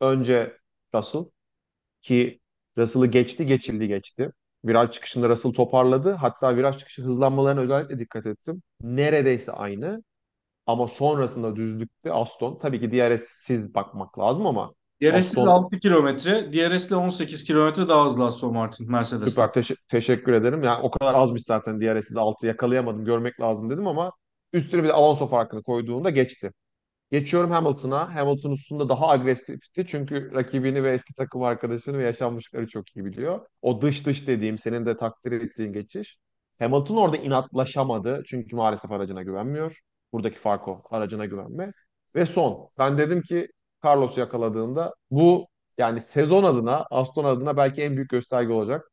Önce 0.00 0.58
Russell 0.94 1.24
ki 2.02 2.40
Russell'ı 2.78 3.06
geçti, 3.06 3.46
geçildi 3.46 3.88
geçti. 3.88 4.32
Viraj 4.64 4.90
çıkışında 4.90 5.28
Russell 5.28 5.52
toparladı. 5.52 6.12
Hatta 6.12 6.56
viraj 6.56 6.78
çıkışı 6.78 7.02
hızlanmalarına 7.02 7.60
özellikle 7.60 7.98
dikkat 7.98 8.26
ettim. 8.26 8.62
Neredeyse 8.82 9.52
aynı. 9.52 10.02
Ama 10.66 10.88
sonrasında 10.88 11.56
düzlükte 11.56 12.12
Aston. 12.12 12.58
Tabii 12.58 12.80
ki 12.80 12.92
DRS'siz 12.92 13.74
bakmak 13.74 14.18
lazım 14.18 14.46
ama 14.46 14.74
DRS'siz 15.02 15.38
Aston 15.38 15.46
6 15.46 15.78
kilometre, 15.78 16.52
DRS'li 16.52 16.94
18 16.96 17.44
kilometre 17.44 17.88
daha 17.88 18.04
hızlı 18.04 18.24
Aston 18.24 18.52
Martin 18.52 18.90
Mercedes'ten. 18.90 19.26
süper 19.26 19.52
teşe- 19.52 19.76
teşekkür 19.88 20.32
ederim. 20.32 20.62
Yani 20.62 20.82
o 20.82 20.90
kadar 20.90 21.14
azmış 21.14 21.42
zaten 21.42 21.80
DRS'siz 21.80 22.16
6 22.16 22.46
yakalayamadım 22.46 23.04
görmek 23.04 23.40
lazım 23.40 23.70
dedim 23.70 23.86
ama 23.86 24.12
Üstüne 24.52 24.82
bir 24.82 24.88
de 24.88 24.92
Alonso 24.92 25.26
farkını 25.26 25.62
koyduğunda 25.62 26.10
geçti. 26.10 26.52
Geçiyorum 27.12 27.50
Hamilton'a. 27.50 28.14
Hamilton 28.14 28.50
üstünde 28.52 28.88
daha 28.88 29.08
agresifti. 29.08 29.86
Çünkü 29.86 30.32
rakibini 30.34 30.84
ve 30.84 30.92
eski 30.92 31.14
takım 31.14 31.42
arkadaşını 31.42 31.98
ve 31.98 32.04
yaşanmışlıkları 32.04 32.68
çok 32.68 32.96
iyi 32.96 33.04
biliyor. 33.04 33.40
O 33.62 33.82
dış 33.82 34.06
dış 34.06 34.26
dediğim 34.26 34.58
senin 34.58 34.86
de 34.86 34.96
takdir 34.96 35.32
ettiğin 35.32 35.72
geçiş. 35.72 36.18
Hamilton 36.58 36.96
orada 36.96 37.16
inatlaşamadı. 37.16 38.22
Çünkü 38.26 38.56
maalesef 38.56 38.92
aracına 38.92 39.22
güvenmiyor. 39.22 39.78
Buradaki 40.12 40.38
fark 40.38 40.68
o. 40.68 40.82
Aracına 40.90 41.24
güvenme. 41.24 41.72
Ve 42.14 42.26
son. 42.26 42.68
Ben 42.78 42.98
dedim 42.98 43.22
ki 43.22 43.48
Carlos'u 43.84 44.20
yakaladığında 44.20 44.94
bu 45.10 45.48
yani 45.78 46.00
sezon 46.00 46.44
adına, 46.44 46.86
Aston 46.90 47.24
adına 47.24 47.56
belki 47.56 47.82
en 47.82 47.96
büyük 47.96 48.10
gösterge 48.10 48.52
olacak. 48.52 48.90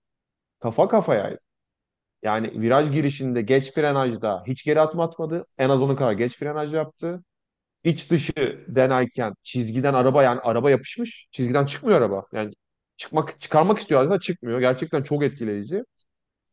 Kafa 0.59 0.89
kafayaydı. 0.89 1.39
Yani 2.23 2.61
viraj 2.61 2.91
girişinde 2.91 3.41
geç 3.41 3.73
frenajda 3.73 4.43
hiç 4.47 4.63
geri 4.63 4.81
atma 4.81 5.03
atmadı. 5.03 5.45
En 5.57 5.69
az 5.69 5.81
onun 5.81 5.95
kadar 5.95 6.13
geç 6.13 6.37
frenaj 6.37 6.73
yaptı 6.73 7.23
iç 7.83 8.11
dışı 8.11 8.65
denerken 8.67 9.33
çizgiden 9.43 9.93
araba 9.93 10.23
yani 10.23 10.39
araba 10.41 10.71
yapışmış. 10.71 11.27
Çizgiden 11.31 11.65
çıkmıyor 11.65 11.97
araba. 11.99 12.25
Yani 12.33 12.53
çıkmak 12.97 13.41
çıkarmak 13.41 13.79
istiyor 13.79 14.01
araba 14.01 14.19
çıkmıyor. 14.19 14.59
Gerçekten 14.59 15.03
çok 15.03 15.23
etkileyici. 15.23 15.83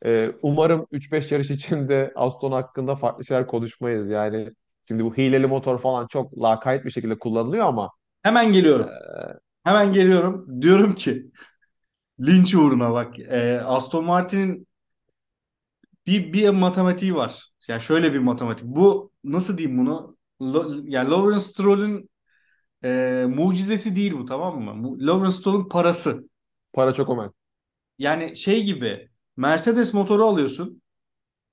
Ee, 0.06 0.32
umarım 0.42 0.86
3-5 0.92 1.32
yarış 1.32 1.50
içinde 1.50 2.12
Aston 2.16 2.52
hakkında 2.52 2.96
farklı 2.96 3.24
şeyler 3.24 3.46
konuşmayız. 3.46 4.10
Yani 4.10 4.50
şimdi 4.88 5.04
bu 5.04 5.16
hileli 5.16 5.46
motor 5.46 5.78
falan 5.78 6.06
çok 6.06 6.38
lakayt 6.42 6.84
bir 6.84 6.90
şekilde 6.90 7.18
kullanılıyor 7.18 7.66
ama 7.66 7.90
Hemen 8.24 8.52
geliyorum. 8.52 8.90
Hemen 9.64 9.92
geliyorum. 9.94 10.62
Diyorum 10.62 10.94
ki 10.94 11.32
linç 12.26 12.56
uğruna 12.56 12.92
bak. 12.94 13.20
e, 13.20 13.60
Aston 13.62 14.06
Martin'in 14.06 14.68
bir, 16.06 16.32
bir 16.32 16.48
matematiği 16.48 17.14
var. 17.14 17.50
Yani 17.68 17.80
şöyle 17.80 18.12
bir 18.14 18.18
matematik. 18.18 18.64
Bu 18.66 19.12
nasıl 19.24 19.58
diyeyim 19.58 19.78
bunu? 19.78 20.16
Lo, 20.42 20.74
yani 20.84 21.10
Lawrence 21.10 21.44
Stroll'ün 21.44 22.10
e, 22.84 23.26
mucizesi 23.28 23.96
değil 23.96 24.14
bu 24.14 24.26
tamam 24.26 24.62
mı? 24.62 24.98
Lawrence 25.06 25.32
Stroll'ün 25.36 25.68
parası. 25.70 26.30
para 26.74 26.94
çok 26.94 27.10
önemli. 27.10 27.32
Yani 27.98 28.36
şey 28.36 28.64
gibi 28.64 29.10
Mercedes 29.38 29.94
motoru 29.94 30.26
alıyorsun. 30.26 30.82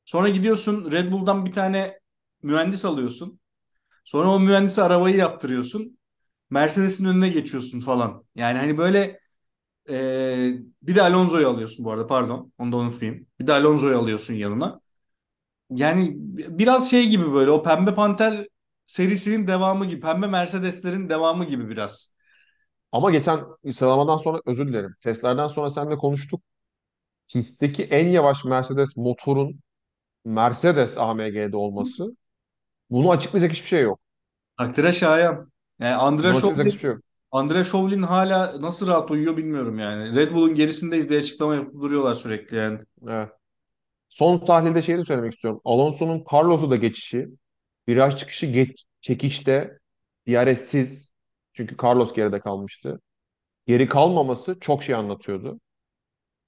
Sonra 0.05 0.29
gidiyorsun 0.29 0.93
Red 0.93 1.11
Bull'dan 1.13 1.45
bir 1.45 1.53
tane 1.53 1.99
mühendis 2.43 2.85
alıyorsun. 2.85 3.41
Sonra 4.05 4.31
o 4.31 4.41
mühendisi 4.41 4.83
arabayı 4.83 5.17
yaptırıyorsun. 5.17 5.99
Mercedes'in 6.51 7.05
önüne 7.05 7.29
geçiyorsun 7.29 7.79
falan. 7.79 8.25
Yani 8.35 8.57
hani 8.59 8.77
böyle 8.77 9.19
e, 9.89 9.93
bir 10.81 10.95
de 10.95 11.01
Alonso'yu 11.01 11.49
alıyorsun 11.49 11.85
bu 11.85 11.91
arada 11.91 12.07
pardon. 12.07 12.53
Onu 12.57 12.71
da 12.71 12.77
unutmayayım. 12.77 13.27
Bir 13.39 13.47
de 13.47 13.53
Alonso'yu 13.53 13.97
alıyorsun 13.99 14.33
yanına. 14.33 14.81
Yani 15.71 16.13
biraz 16.59 16.91
şey 16.91 17.07
gibi 17.09 17.33
böyle 17.33 17.51
o 17.51 17.63
Pembe 17.63 17.93
Panter 17.95 18.47
serisinin 18.87 19.47
devamı 19.47 19.85
gibi. 19.85 20.01
Pembe 20.01 20.27
Mercedeslerin 20.27 21.09
devamı 21.09 21.45
gibi 21.45 21.69
biraz. 21.69 22.13
Ama 22.91 23.11
geçen 23.11 23.39
sıralamadan 23.73 24.17
sonra 24.17 24.39
özür 24.45 24.67
dilerim. 24.67 24.95
Testlerden 25.01 25.47
sonra 25.47 25.69
seninle 25.69 25.97
konuştuk. 25.97 26.41
Pistteki 27.33 27.83
en 27.83 28.07
yavaş 28.09 28.45
Mercedes 28.45 28.97
motorun 28.97 29.61
Mercedes 30.25 30.97
AMG'de 30.97 31.57
olması. 31.57 32.17
Bunu 32.89 33.11
açıklayacak 33.11 33.51
hiçbir 33.53 33.67
şey 33.67 33.83
yok. 33.83 33.99
Takdire 34.57 34.93
şayan. 34.93 35.51
Yani 35.81 35.95
Andrea 35.95 36.33
şey 36.71 36.89
yok. 36.89 37.01
Andrea 37.31 37.63
Şovlin 37.63 38.03
hala 38.03 38.61
nasıl 38.61 38.87
rahat 38.87 39.11
uyuyor 39.11 39.37
bilmiyorum 39.37 39.79
yani. 39.79 40.15
Red 40.15 40.33
Bull'un 40.33 40.55
gerisindeyiz 40.55 41.09
diye 41.09 41.19
açıklama 41.19 41.55
yapıp 41.55 41.81
duruyorlar 41.81 42.13
sürekli 42.13 42.57
yani. 42.57 42.79
Evet. 43.07 43.29
Son 44.09 44.45
tahlilde 44.45 44.81
şeyi 44.81 44.97
de 44.97 45.03
söylemek 45.03 45.33
istiyorum. 45.33 45.61
Alonso'nun 45.65 46.25
Carlos'u 46.33 46.71
da 46.71 46.75
geçişi, 46.75 47.29
viraj 47.89 48.15
çıkışı 48.17 48.45
geç, 48.45 48.85
çekişte 49.01 49.79
DRS'siz 50.27 51.11
çünkü 51.53 51.75
Carlos 51.83 52.13
geride 52.13 52.39
kalmıştı. 52.39 53.01
Geri 53.67 53.87
kalmaması 53.87 54.59
çok 54.59 54.83
şey 54.83 54.95
anlatıyordu. 54.95 55.59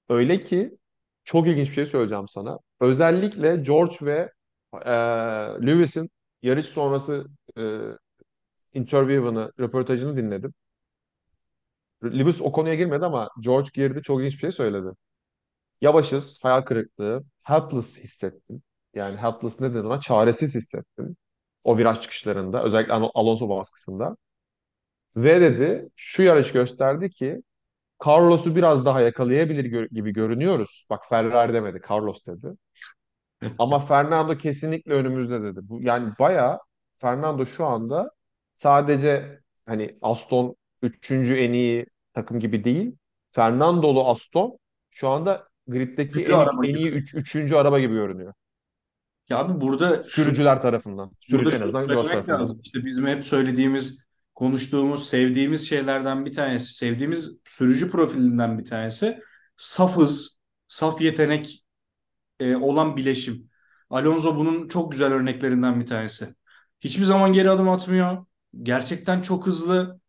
Öyle 0.10 0.42
ki 0.42 0.78
çok 1.24 1.48
ilginç 1.48 1.70
bir 1.70 1.74
şey 1.74 1.86
söyleyeceğim 1.86 2.28
sana. 2.28 2.60
Özellikle 2.82 3.56
George 3.56 3.96
ve 4.02 4.32
e, 4.86 4.92
Lewis'in 5.68 6.10
yarış 6.44 6.66
sonrası 6.66 7.26
e, 7.58 7.62
interview'ını, 8.74 9.52
röportajını 9.60 10.18
dinledim. 10.18 10.54
Lewis 12.04 12.42
o 12.42 12.52
konuya 12.52 12.76
girmedi 12.76 13.06
ama 13.06 13.30
George 13.40 13.70
girdi 13.74 14.02
çok 14.04 14.20
ilginç 14.20 14.34
bir 14.34 14.40
şey 14.40 14.52
söyledi. 14.52 14.88
Yavaşız, 15.82 16.40
hayal 16.44 16.62
kırıklığı, 16.62 17.24
helpless 17.44 17.98
hissettim. 18.00 18.64
Yani 18.96 19.18
helpless 19.18 19.60
ne 19.62 19.74
denir 19.74 19.84
ona? 19.84 20.00
Çaresiz 20.00 20.56
hissettim. 20.56 21.18
O 21.64 21.78
viraj 21.78 22.02
çıkışlarında, 22.02 22.64
özellikle 22.64 22.94
Al- 22.94 23.12
Alonso 23.16 23.50
baskısında. 23.50 24.18
Ve 25.16 25.42
dedi, 25.42 25.90
şu 25.96 26.24
yarış 26.24 26.52
gösterdi 26.52 27.10
ki 27.10 27.44
Carlos'u 28.08 28.56
biraz 28.56 28.86
daha 28.86 29.02
yakalayabilir 29.02 29.66
gö- 29.66 29.90
gibi 29.96 30.14
görünüyoruz. 30.14 30.88
Bak 30.90 31.06
Ferrari 31.10 31.54
demedi, 31.54 31.82
Carlos 31.92 32.28
dedi. 32.28 32.48
Ama 33.58 33.80
Fernando 33.80 34.38
kesinlikle 34.38 34.94
önümüzde 34.94 35.44
dedi. 35.44 35.60
Bu, 35.64 35.82
yani 35.82 36.14
bayağı 36.20 36.60
Fernando 36.98 37.46
şu 37.46 37.66
anda 37.66 38.12
sadece 38.64 39.40
hani 39.66 39.98
Aston 40.02 40.56
üçüncü 40.82 41.36
en 41.36 41.54
iyi 41.54 41.86
takım 42.14 42.40
gibi 42.40 42.64
değil. 42.64 42.96
Fernandolu 43.32 44.08
Aston 44.10 44.58
şu 44.90 45.10
anda 45.10 45.48
griddeki 45.68 46.22
en, 46.22 46.32
araba 46.32 46.68
en 46.68 46.76
iyi 46.76 46.90
üç, 46.90 47.16
üçüncü 47.16 47.56
araba 47.56 47.80
gibi 47.80 47.94
görünüyor. 47.94 48.34
Ya 49.30 49.38
abi 49.38 49.62
burada 49.62 50.04
şu 50.04 50.10
Sürücüler 50.10 50.62
tarafından. 50.62 51.12
burada 51.32 51.50
Sürücü 51.50 51.58
en 51.58 51.62
azından 51.62 51.88
tarafından. 51.88 52.42
lazım. 52.42 52.60
İşte 52.64 52.86
bizim 52.86 53.08
hep 53.08 53.26
söylediğimiz, 53.26 54.04
konuştuğumuz, 54.36 55.10
sevdiğimiz 55.10 55.70
şeylerden 55.70 56.26
bir 56.26 56.34
tanesi, 56.34 56.74
sevdiğimiz 56.74 57.32
sürücü 57.46 57.92
profilinden 57.92 58.60
bir 58.60 58.66
tanesi 58.66 59.20
saf 59.58 59.98
hız, 59.98 60.40
saf 60.68 61.02
yetenek 61.02 61.66
e, 62.40 62.56
olan 62.56 62.98
bileşim. 62.98 63.50
Alonso 63.90 64.36
bunun 64.38 64.68
çok 64.68 64.92
güzel 64.92 65.14
örneklerinden 65.14 65.80
bir 65.80 65.86
tanesi. 65.86 66.28
Hiçbir 66.82 67.04
zaman 67.04 67.34
geri 67.34 67.50
adım 67.50 67.70
atmıyor. 67.70 68.26
Gerçekten 68.62 69.22
çok 69.22 69.48
hızlı 69.48 70.00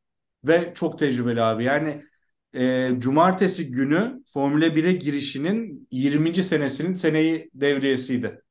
ve 0.44 0.72
çok 0.74 0.98
tecrübeli 0.98 1.42
abi. 1.42 1.64
Yani 1.64 2.04
e, 2.52 2.90
cumartesi 2.98 3.70
günü 3.72 4.22
Formula 4.26 4.76
1'e 4.76 4.92
girişinin 4.92 5.88
20. 5.90 6.42
senesinin 6.42 6.94
seneyi 6.94 7.50
devriyesiydi. 7.54 8.42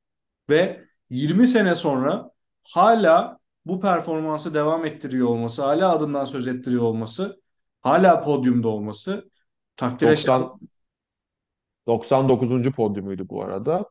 Ve 0.50 0.86
20 1.10 1.48
sene 1.48 1.76
sonra 1.76 2.32
hala 2.64 3.40
bu 3.66 3.82
performansı 3.82 4.54
devam 4.54 4.86
ettiriyor 4.86 5.28
olması, 5.28 5.62
hala 5.64 5.92
adından 5.92 6.26
söz 6.26 6.48
ettiriyor 6.48 6.84
olması, 6.84 7.42
hala 7.82 8.24
podyumda 8.24 8.68
olması 8.68 9.30
takdire 9.78 10.16
şayan. 10.16 10.42
90 10.42 10.62
99. 11.88 12.72
podyumuydu 12.72 13.30
bu 13.30 13.44
arada. 13.44 13.90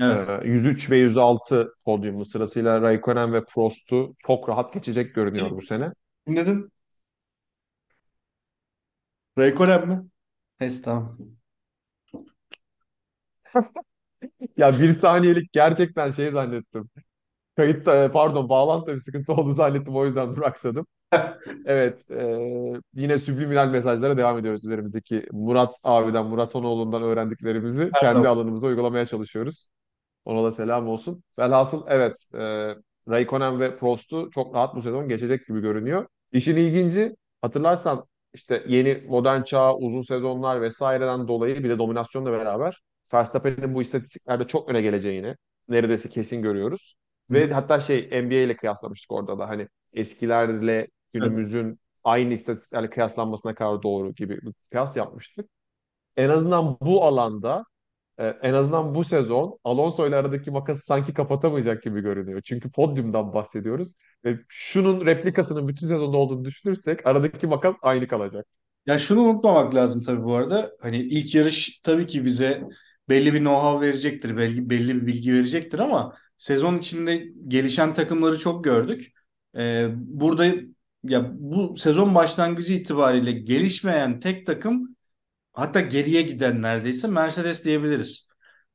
Evet. 0.00 0.28
Ee, 0.42 0.48
103 0.48 0.90
ve 0.90 0.96
106 0.96 1.74
podyumu 1.84 2.24
sırasıyla 2.24 2.80
Raikkonen 2.82 3.32
ve 3.32 3.44
Prost'u 3.44 4.14
çok 4.26 4.48
rahat 4.48 4.72
geçecek 4.74 5.14
görünüyor 5.14 5.50
bu 5.50 5.62
sene. 5.62 5.92
Dinledin? 6.28 6.70
Raikkonen 9.38 9.88
mi? 9.88 10.08
Neyse 10.60 10.82
tamam. 10.82 11.18
Ya 14.56 14.80
bir 14.80 14.90
saniyelik 14.90 15.52
gerçekten 15.52 16.10
şey 16.10 16.30
zannettim. 16.30 16.90
Kayıtta 17.56 18.04
e, 18.04 18.12
pardon 18.12 18.48
bağlantıda 18.48 18.94
bir 18.94 19.00
sıkıntı 19.00 19.32
oldu 19.32 19.52
zannettim 19.54 19.96
o 19.96 20.04
yüzden 20.04 20.36
duraksadım. 20.36 20.86
Evet 21.66 22.10
e, 22.10 22.38
yine 22.94 23.18
subliminal 23.18 23.68
mesajlara 23.68 24.16
devam 24.16 24.38
ediyoruz 24.38 24.64
üzerimizdeki 24.64 25.26
Murat 25.32 25.74
abiden 25.82 26.26
Murat 26.26 26.56
Onoğlu'ndan 26.56 27.02
öğrendiklerimizi 27.02 27.90
Her 27.94 28.00
kendi 28.00 28.14
zaman. 28.14 28.28
alanımızda 28.28 28.66
uygulamaya 28.66 29.06
çalışıyoruz. 29.06 29.68
Ona 30.24 30.44
da 30.44 30.52
selam 30.52 30.88
olsun. 30.88 31.22
Velhasıl 31.38 31.84
evet 31.88 32.28
e, 32.34 32.38
Raikkonen 33.08 33.60
ve 33.60 33.76
Prost'u 33.76 34.30
çok 34.30 34.54
rahat 34.54 34.74
bu 34.74 34.82
sezon 34.82 35.08
geçecek 35.08 35.46
gibi 35.46 35.60
görünüyor. 35.60 36.06
İşin 36.32 36.56
ilginci 36.56 37.16
hatırlarsan 37.42 38.04
işte 38.34 38.64
yeni 38.68 39.04
modern 39.08 39.42
çağ, 39.42 39.76
uzun 39.76 40.02
sezonlar 40.02 40.60
vesaireden 40.62 41.28
dolayı 41.28 41.64
bir 41.64 41.68
de 41.70 41.78
dominasyonla 41.78 42.32
beraber 42.32 42.82
Verstappen'in 43.14 43.74
bu 43.74 43.82
istatistiklerde 43.82 44.46
çok 44.46 44.68
öne 44.70 44.82
geleceğini 44.82 45.36
neredeyse 45.68 46.08
kesin 46.08 46.42
görüyoruz. 46.42 46.94
Hı. 47.30 47.34
Ve 47.34 47.52
hatta 47.52 47.80
şey 47.80 48.08
NBA 48.22 48.34
ile 48.34 48.56
kıyaslamıştık 48.56 49.12
orada 49.12 49.38
da 49.38 49.48
hani 49.48 49.68
eskilerle 49.92 50.88
Evet. 51.20 51.32
günümüzün 51.32 51.78
aynı 52.04 52.34
istatistiklerle 52.34 52.90
kıyaslanmasına 52.90 53.54
kadar 53.54 53.82
doğru 53.82 54.12
gibi 54.14 54.42
bir 54.42 54.52
kıyas 54.70 54.96
yapmıştık. 54.96 55.50
En 56.16 56.28
azından 56.28 56.78
bu 56.80 57.04
alanda 57.04 57.64
e, 58.22 58.26
en 58.42 58.52
azından 58.54 58.94
bu 58.94 59.04
sezon 59.04 59.58
Alonso 59.64 60.08
ile 60.08 60.16
aradaki 60.16 60.50
makası 60.50 60.82
sanki 60.84 61.14
kapatamayacak 61.14 61.82
gibi 61.82 62.00
görünüyor. 62.00 62.40
Çünkü 62.44 62.70
podyumdan 62.70 63.34
bahsediyoruz. 63.34 63.92
Ve 64.24 64.38
şunun 64.48 65.06
replikasının 65.06 65.68
bütün 65.68 65.86
sezonda 65.88 66.16
olduğunu 66.16 66.44
düşünürsek 66.44 67.06
aradaki 67.06 67.46
makas 67.46 67.76
aynı 67.82 68.08
kalacak. 68.08 68.46
Ya 68.86 68.98
şunu 68.98 69.20
unutmamak 69.20 69.74
lazım 69.74 70.02
tabii 70.02 70.24
bu 70.24 70.34
arada. 70.34 70.72
Hani 70.80 70.96
ilk 70.98 71.34
yarış 71.34 71.80
tabii 71.80 72.06
ki 72.06 72.24
bize 72.24 72.62
belli 73.08 73.34
bir 73.34 73.40
know-how 73.40 73.80
verecektir, 73.80 74.36
belli, 74.36 74.70
belli 74.70 74.94
bir 75.02 75.06
bilgi 75.06 75.34
verecektir 75.34 75.78
ama 75.78 76.16
sezon 76.38 76.78
içinde 76.78 77.24
gelişen 77.48 77.94
takımları 77.94 78.38
çok 78.38 78.64
gördük. 78.64 79.12
Ee, 79.56 79.88
burada 79.96 80.46
ya 81.04 81.30
bu 81.34 81.76
sezon 81.76 82.14
başlangıcı 82.14 82.74
itibariyle 82.74 83.32
gelişmeyen 83.32 84.20
tek 84.20 84.46
takım 84.46 84.91
hatta 85.52 85.80
geriye 85.80 86.22
giden 86.22 86.62
neredeyse 86.62 87.08
Mercedes 87.08 87.64
diyebiliriz. 87.64 88.28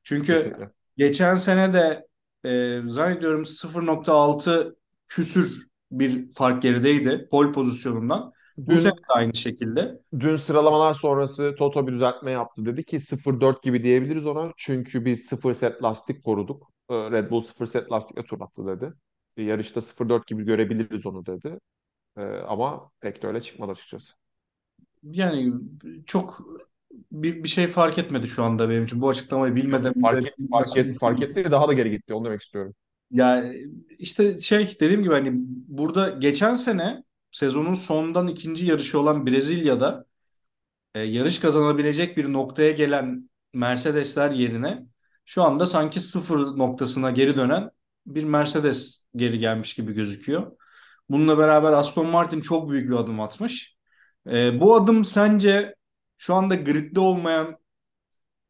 Çünkü 0.03 0.25
Kesinlikle. 0.33 0.69
geçen 0.97 1.35
sene 1.35 1.73
de 1.73 2.07
e, 2.49 2.81
zannediyorum 2.89 3.45
0.6 3.45 4.75
küsür 5.07 5.67
bir 5.91 6.31
fark 6.33 6.61
gerideydi 6.61 7.27
pol 7.31 7.53
pozisyonundan. 7.53 8.33
Bu 8.57 8.77
sene 8.77 8.91
Dün 8.91 8.97
de 8.97 9.01
aynı 9.15 9.35
şekilde. 9.35 9.99
dün 10.19 10.35
sıralamalar 10.35 10.93
sonrası 10.93 11.55
Toto 11.57 11.87
bir 11.87 11.91
düzeltme 11.93 12.31
yaptı. 12.31 12.65
Dedi 12.65 12.83
ki 12.83 12.99
0-4 12.99 13.61
gibi 13.63 13.83
diyebiliriz 13.83 14.27
ona. 14.27 14.51
Çünkü 14.57 15.05
biz 15.05 15.25
0 15.25 15.53
set 15.53 15.83
lastik 15.83 16.23
koruduk. 16.23 16.71
Ee, 16.89 16.95
Red 17.11 17.31
Bull 17.31 17.41
0 17.41 17.65
set 17.67 17.91
lastikle 17.91 18.23
tur 18.23 18.41
attı 18.41 18.67
dedi. 18.67 18.93
E, 19.37 19.43
Yarışta 19.43 19.81
0-4 19.81 20.27
gibi 20.27 20.43
görebiliriz 20.45 21.05
onu 21.05 21.25
dedi. 21.25 21.59
Ee, 22.17 22.21
ama 22.23 22.91
pek 23.01 23.23
de 23.23 23.27
öyle 23.27 23.41
çıkmadı 23.41 23.71
açıkçası. 23.71 24.13
Yani 25.03 25.53
çok 26.05 26.39
bir, 27.11 27.43
bir 27.43 27.47
şey 27.49 27.67
fark 27.67 27.97
etmedi 27.97 28.27
şu 28.27 28.43
anda 28.43 28.69
benim 28.69 28.85
için. 28.85 29.01
Bu 29.01 29.09
açıklamayı 29.09 29.55
bilmeden 29.55 29.93
Fark, 30.01 30.25
et, 30.25 30.33
fark, 30.51 30.77
et, 30.77 30.97
fark 30.99 31.21
etti 31.21 31.51
daha 31.51 31.67
da 31.67 31.73
geri 31.73 31.91
gitti. 31.91 32.13
Onu 32.13 32.25
demek 32.25 32.41
istiyorum. 32.41 32.75
Ya 33.11 33.51
işte 33.99 34.39
şey 34.39 34.77
dediğim 34.79 35.03
gibi 35.03 35.13
hani 35.13 35.33
burada 35.67 36.09
geçen 36.09 36.55
sene 36.55 37.03
sezonun 37.31 37.73
sondan 37.73 38.27
ikinci 38.27 38.65
yarışı 38.65 38.99
olan 38.99 39.27
Brezilya'da 39.27 40.05
e, 40.95 40.99
yarış 41.01 41.39
kazanabilecek 41.39 42.17
bir 42.17 42.33
noktaya 42.33 42.71
gelen 42.71 43.29
Mercedesler 43.53 44.31
yerine 44.31 44.85
şu 45.25 45.43
anda 45.43 45.65
sanki 45.65 46.01
sıfır 46.01 46.39
noktasına 46.39 47.11
geri 47.11 47.37
dönen 47.37 47.71
bir 48.07 48.23
Mercedes 48.23 49.03
geri 49.15 49.39
gelmiş 49.39 49.75
gibi 49.75 49.93
gözüküyor. 49.93 50.57
Bununla 51.09 51.37
beraber 51.37 51.71
Aston 51.73 52.07
Martin 52.07 52.41
çok 52.41 52.71
büyük 52.71 52.89
bir 52.91 52.95
adım 52.95 53.21
atmış. 53.21 53.76
E, 54.31 54.59
bu 54.61 54.75
adım 54.75 55.05
sence 55.05 55.75
şu 56.17 56.35
anda 56.35 56.55
gridde 56.55 56.99
olmayan 56.99 57.57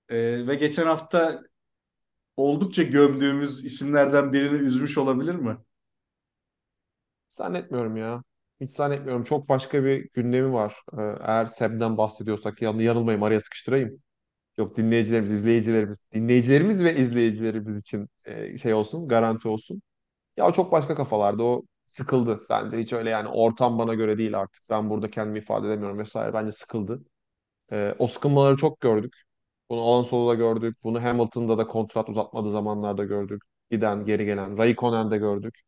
e, 0.09 0.47
ve 0.47 0.55
geçen 0.55 0.85
hafta 0.85 1.41
oldukça 2.37 2.83
gömdüğümüz 2.83 3.65
isimlerden 3.65 4.33
birini 4.33 4.57
üzmüş 4.59 4.97
olabilir 4.97 5.35
mi? 5.35 5.57
Zannetmiyorum 7.27 7.97
ya. 7.97 8.23
Hiç 8.61 8.71
zannetmiyorum. 8.73 9.23
Çok 9.23 9.49
başka 9.49 9.83
bir 9.83 10.09
gündemi 10.13 10.53
var. 10.53 10.75
Ee, 10.93 11.01
Eğer 11.01 11.45
Seb'den 11.45 11.97
bahsediyorsak 11.97 12.61
yan, 12.61 12.79
yanılmayayım 12.79 13.23
araya 13.23 13.41
sıkıştırayım. 13.41 14.01
Yok 14.57 14.77
dinleyicilerimiz, 14.77 15.31
izleyicilerimiz, 15.31 16.03
dinleyicilerimiz 16.13 16.83
ve 16.85 16.97
izleyicilerimiz 16.97 17.77
için 17.79 18.09
e, 18.25 18.57
şey 18.57 18.75
olsun, 18.75 19.09
garanti 19.09 19.49
olsun. 19.49 19.83
Ya 20.37 20.47
o 20.47 20.53
çok 20.53 20.73
başka 20.73 20.95
kafalarda. 20.95 21.43
O 21.43 21.63
sıkıldı 21.87 22.45
bence. 22.49 22.77
Hiç 22.77 22.93
öyle 22.93 23.09
yani 23.09 23.27
ortam 23.29 23.79
bana 23.79 23.93
göre 23.93 24.17
değil 24.17 24.39
artık. 24.39 24.69
Ben 24.69 24.89
burada 24.89 25.09
kendimi 25.11 25.39
ifade 25.39 25.67
edemiyorum 25.67 25.99
vesaire. 25.99 26.33
Bence 26.33 26.51
sıkıldı. 26.51 27.05
Ee, 27.71 27.95
o 27.99 28.07
sıkılmaları 28.07 28.57
çok 28.57 28.81
gördük. 28.81 29.13
Bunu 29.69 29.81
Alonso'da 29.81 30.29
da 30.31 30.35
gördük. 30.35 30.77
Bunu 30.83 31.03
Hamilton'da 31.03 31.57
da 31.57 31.67
kontrat 31.67 32.09
uzatmadığı 32.09 32.51
zamanlarda 32.51 33.03
gördük. 33.05 33.43
Giden, 33.71 34.05
geri 34.05 34.25
gelen. 34.25 34.57
Raikkonen'de 34.57 35.17
gördük. 35.17 35.61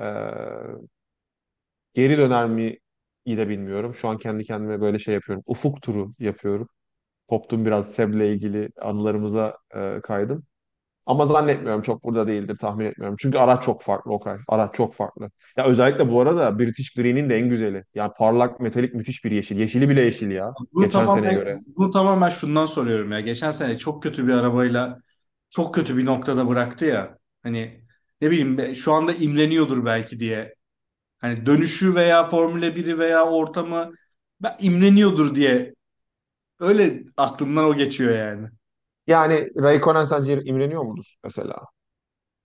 Ee, 0.00 0.04
Geri 1.94 2.18
döner 2.18 2.46
mi 2.48 2.78
iyi 3.24 3.36
de 3.38 3.48
bilmiyorum. 3.48 3.94
Şu 3.94 4.08
an 4.08 4.18
kendi 4.18 4.44
kendime 4.44 4.80
böyle 4.80 4.98
şey 4.98 5.14
yapıyorum. 5.14 5.44
Ufuk 5.46 5.82
turu 5.82 6.14
yapıyorum. 6.18 6.68
Koptum 7.28 7.66
biraz 7.66 7.92
Seb'le 7.94 8.20
ilgili 8.34 8.70
anılarımıza 8.82 9.58
e, 9.76 10.00
kaydım. 10.02 10.44
Ama 11.06 11.26
zannetmiyorum 11.26 11.82
çok 11.82 12.04
burada 12.04 12.26
değildir 12.26 12.56
tahmin 12.60 12.84
etmiyorum. 12.84 13.16
Çünkü 13.20 13.38
araç 13.38 13.62
çok 13.64 13.82
farklı 13.82 14.12
Okay. 14.12 14.36
Araç 14.48 14.74
çok 14.74 14.94
farklı. 14.94 15.30
Ya 15.56 15.64
özellikle 15.66 16.10
bu 16.12 16.20
arada 16.20 16.58
British 16.58 16.94
Green'in 16.94 17.30
de 17.30 17.36
en 17.38 17.48
güzeli. 17.48 17.84
Yani 17.94 18.12
parlak 18.18 18.60
metalik 18.60 18.94
müthiş 18.94 19.24
bir 19.24 19.30
yeşil. 19.30 19.56
Yeşili 19.58 19.88
bile 19.88 20.00
yeşil 20.00 20.30
ya. 20.30 20.52
Bunu 20.72 20.84
Geçen 20.84 21.06
seneye 21.06 21.32
tamamen, 21.32 21.34
göre. 21.34 21.60
bunu 21.66 21.90
tamamen 21.90 22.28
şundan 22.28 22.66
soruyorum 22.66 23.12
ya. 23.12 23.20
Geçen 23.20 23.50
sene 23.50 23.78
çok 23.78 24.02
kötü 24.02 24.26
bir 24.26 24.32
arabayla 24.32 25.00
çok 25.50 25.74
kötü 25.74 25.96
bir 25.96 26.06
noktada 26.06 26.48
bıraktı 26.48 26.84
ya. 26.84 27.18
Hani 27.42 27.84
ne 28.20 28.30
bileyim 28.30 28.74
şu 28.76 28.92
anda 28.92 29.12
imleniyordur 29.14 29.84
belki 29.84 30.20
diye. 30.20 30.54
Hani 31.18 31.46
dönüşü 31.46 31.94
veya 31.94 32.28
Formula 32.28 32.76
1'i 32.76 32.98
veya 32.98 33.24
ortamı 33.26 33.92
ben 34.42 34.56
imleniyordur 34.60 35.34
diye. 35.34 35.74
Öyle 36.60 37.04
aklımdan 37.16 37.64
o 37.64 37.76
geçiyor 37.76 38.16
yani. 38.18 38.48
Yani 39.06 39.50
Raikkonen 39.56 40.04
sence 40.04 40.42
imreniyor 40.44 40.82
mudur 40.82 41.06
mesela? 41.24 41.66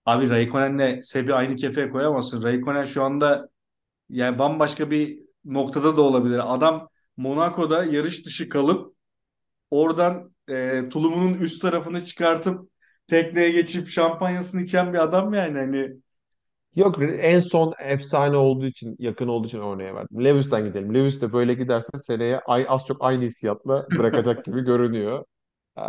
Abi 0.06 0.30
Raikkonen'le 0.30 1.02
Seb'i 1.02 1.34
aynı 1.34 1.56
kefeye 1.56 1.90
koyamazsın. 1.90 2.42
Raikkonen 2.42 2.84
şu 2.84 3.02
anda 3.02 3.48
yani 4.10 4.38
bambaşka 4.38 4.90
bir 4.90 5.18
noktada 5.44 5.96
da 5.96 6.02
olabilir. 6.02 6.54
Adam 6.54 6.88
Monaco'da 7.16 7.84
yarış 7.84 8.26
dışı 8.26 8.48
kalıp 8.48 8.96
oradan 9.70 10.34
e, 10.48 10.88
tulumunun 10.88 11.34
üst 11.34 11.62
tarafını 11.62 12.04
çıkartıp 12.04 12.70
tekneye 13.06 13.50
geçip 13.50 13.88
şampanyasını 13.88 14.62
içen 14.62 14.92
bir 14.92 14.98
adam 14.98 15.34
yani 15.34 15.58
hani 15.58 15.90
Yok 16.74 16.98
en 17.02 17.40
son 17.40 17.74
efsane 17.78 18.36
olduğu 18.36 18.66
için 18.66 18.96
yakın 18.98 19.28
olduğu 19.28 19.46
için 19.46 19.60
örneğe 19.60 19.94
verdim. 19.94 20.24
Lewis'ten 20.24 20.64
gidelim. 20.64 20.94
Lewis 20.94 21.20
de 21.20 21.32
böyle 21.32 21.54
giderse 21.54 21.98
seneye 22.06 22.40
ay, 22.40 22.66
az 22.68 22.86
çok 22.86 22.96
aynı 23.00 23.24
hissiyatla 23.24 23.86
bırakacak 23.98 24.44
gibi 24.44 24.60
görünüyor. 24.60 25.24
Ee, 25.78 25.82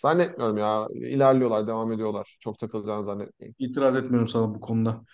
zannetmiyorum 0.00 0.58
ya. 0.58 0.86
İlerliyorlar, 0.94 1.66
devam 1.66 1.92
ediyorlar. 1.92 2.36
Çok 2.40 2.58
takılacağını 2.58 3.04
zannetmiyorum. 3.04 3.56
itiraz 3.58 3.96
etmiyorum 3.96 4.28
sana 4.28 4.54
bu 4.54 4.60
konuda. 4.60 5.04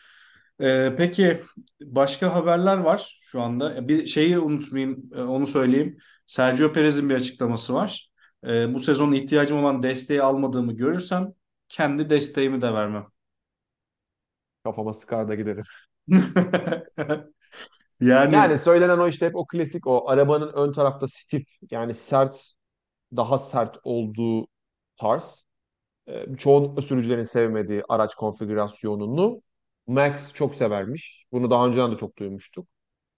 E, 0.61 0.95
peki 0.99 1.41
başka 1.83 2.35
haberler 2.35 2.79
var 2.79 3.19
şu 3.23 3.41
anda. 3.43 3.75
E, 3.77 3.89
Bir 3.89 4.07
şeyi 4.07 4.39
unutmayayım 4.39 5.11
e, 5.15 5.23
onu 5.23 5.47
söyleyeyim. 5.47 5.99
Sergio 6.27 6.73
Perez'in 6.73 7.09
bir 7.11 7.15
açıklaması 7.15 7.75
var. 7.75 8.11
E, 8.47 8.75
bu 8.75 8.79
sezon 8.81 9.13
ihtiyacım 9.13 9.59
olan 9.59 9.83
desteği 9.83 10.23
almadığımı 10.23 10.73
görürsem 10.77 11.33
kendi 11.69 12.11
desteğimi 12.11 12.63
de 12.63 12.75
vermem. 12.75 13.07
Kafama 14.65 14.95
sıkar 14.95 15.29
da 15.29 15.35
giderim. 15.35 15.65
Yani 18.01 18.35
Yani 18.35 18.59
söylenen 18.59 18.99
o 18.99 19.09
işte 19.09 19.27
hep 19.27 19.37
o 19.37 19.47
klasik 19.47 19.87
o 19.87 20.09
arabanın 20.09 20.53
ön 20.53 20.73
tarafta 20.73 21.09
stiff 21.09 21.49
yani 21.71 21.95
sert 21.95 22.53
daha 23.17 23.39
sert 23.39 23.79
olduğu 23.85 24.47
tarz. 24.97 25.47
Ee, 26.09 26.37
çoğunlukla 26.39 26.83
sürücülerin 26.83 27.23
sevmediği 27.23 27.83
araç 27.89 28.15
konfigürasyonunu 28.15 29.43
Max 29.87 30.33
çok 30.35 30.55
severmiş. 30.55 31.25
Bunu 31.33 31.51
daha 31.51 31.67
önceden 31.67 31.93
de 31.93 31.97
çok 31.97 32.19
duymuştuk. 32.19 32.69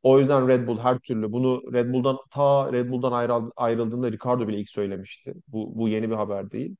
O 0.03 0.19
yüzden 0.19 0.49
Red 0.49 0.67
Bull 0.69 0.79
her 0.79 0.99
türlü 0.99 1.33
bunu 1.33 1.63
Red 1.73 1.93
Bull'dan 1.95 2.19
ta 2.31 2.73
Red 2.73 2.91
Bull'dan 2.91 3.13
ayrıl, 3.13 3.51
ayrıldığında 3.57 4.13
Ricardo 4.13 4.49
bile 4.49 4.59
ilk 4.61 4.71
söylemişti. 4.71 5.35
Bu, 5.49 5.73
bu 5.79 5.89
yeni 5.89 6.11
bir 6.11 6.15
haber 6.17 6.51
değil. 6.51 6.77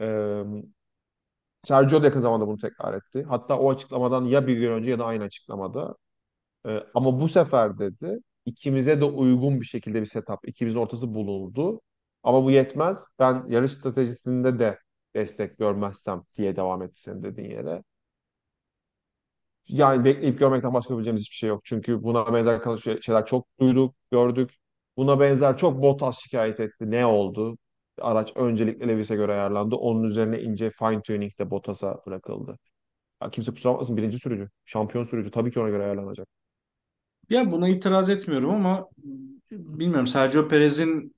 Ee, 0.00 0.44
Sergio 1.64 2.02
da 2.02 2.06
yakın 2.06 2.20
zamanda 2.20 2.46
bunu 2.46 2.58
tekrar 2.58 2.94
etti. 2.94 3.22
Hatta 3.28 3.58
o 3.58 3.70
açıklamadan 3.70 4.24
ya 4.24 4.46
bir 4.46 4.56
gün 4.56 4.70
önce 4.72 4.90
ya 4.90 4.98
da 4.98 5.04
aynı 5.04 5.24
açıklamada. 5.24 5.96
Ee, 6.68 6.80
ama 6.94 7.20
bu 7.20 7.30
sefer 7.30 7.78
dedi 7.78 8.18
ikimize 8.46 9.02
de 9.02 9.04
uygun 9.04 9.60
bir 9.60 9.66
şekilde 9.66 10.02
bir 10.02 10.06
setup, 10.06 10.48
ikimizin 10.48 10.78
ortası 10.80 11.14
bulundu. 11.14 11.80
Ama 12.22 12.44
bu 12.44 12.50
yetmez. 12.50 13.04
Ben 13.18 13.44
yarış 13.48 13.72
stratejisinde 13.72 14.58
de 14.58 14.78
destek 15.14 15.58
görmezsem 15.58 16.22
diye 16.36 16.56
devam 16.56 16.82
etti 16.82 17.00
senin 17.00 17.22
dediğin 17.22 17.50
yere. 17.50 17.82
Yani 19.68 20.04
bekleyip 20.04 20.38
görmekten 20.38 20.74
başka 20.74 20.92
yapabileceğimiz 20.94 21.22
hiçbir 21.22 21.36
şey 21.36 21.48
yok. 21.48 21.60
Çünkü 21.64 22.02
buna 22.02 22.34
benzer 22.34 22.76
şey- 22.76 23.00
şeyler 23.00 23.26
çok 23.26 23.46
duyduk, 23.60 23.94
gördük. 24.10 24.50
Buna 24.96 25.20
benzer 25.20 25.56
çok 25.56 25.82
Bottas 25.82 26.18
şikayet 26.18 26.60
etti. 26.60 26.90
Ne 26.90 27.06
oldu? 27.06 27.58
Araç 28.00 28.32
öncelikle 28.36 28.88
Lewis'e 28.88 29.16
göre 29.16 29.32
ayarlandı. 29.32 29.74
Onun 29.76 30.02
üzerine 30.04 30.42
ince 30.42 30.70
fine 30.70 31.02
tuning 31.02 31.38
de 31.38 31.50
Bottas'a 31.50 32.00
bırakıldı. 32.06 32.58
Ya 33.22 33.30
kimse 33.30 33.52
kusura 33.52 33.72
bakmasın 33.72 33.96
birinci 33.96 34.18
sürücü. 34.18 34.48
Şampiyon 34.64 35.04
sürücü. 35.04 35.30
Tabii 35.30 35.50
ki 35.50 35.60
ona 35.60 35.68
göre 35.68 35.84
ayarlanacak. 35.84 36.28
ya 37.30 37.52
buna 37.52 37.68
itiraz 37.68 38.10
etmiyorum 38.10 38.50
ama 38.50 38.88
bilmiyorum 39.50 40.06
Sergio 40.06 40.48
Perez'in 40.48 41.14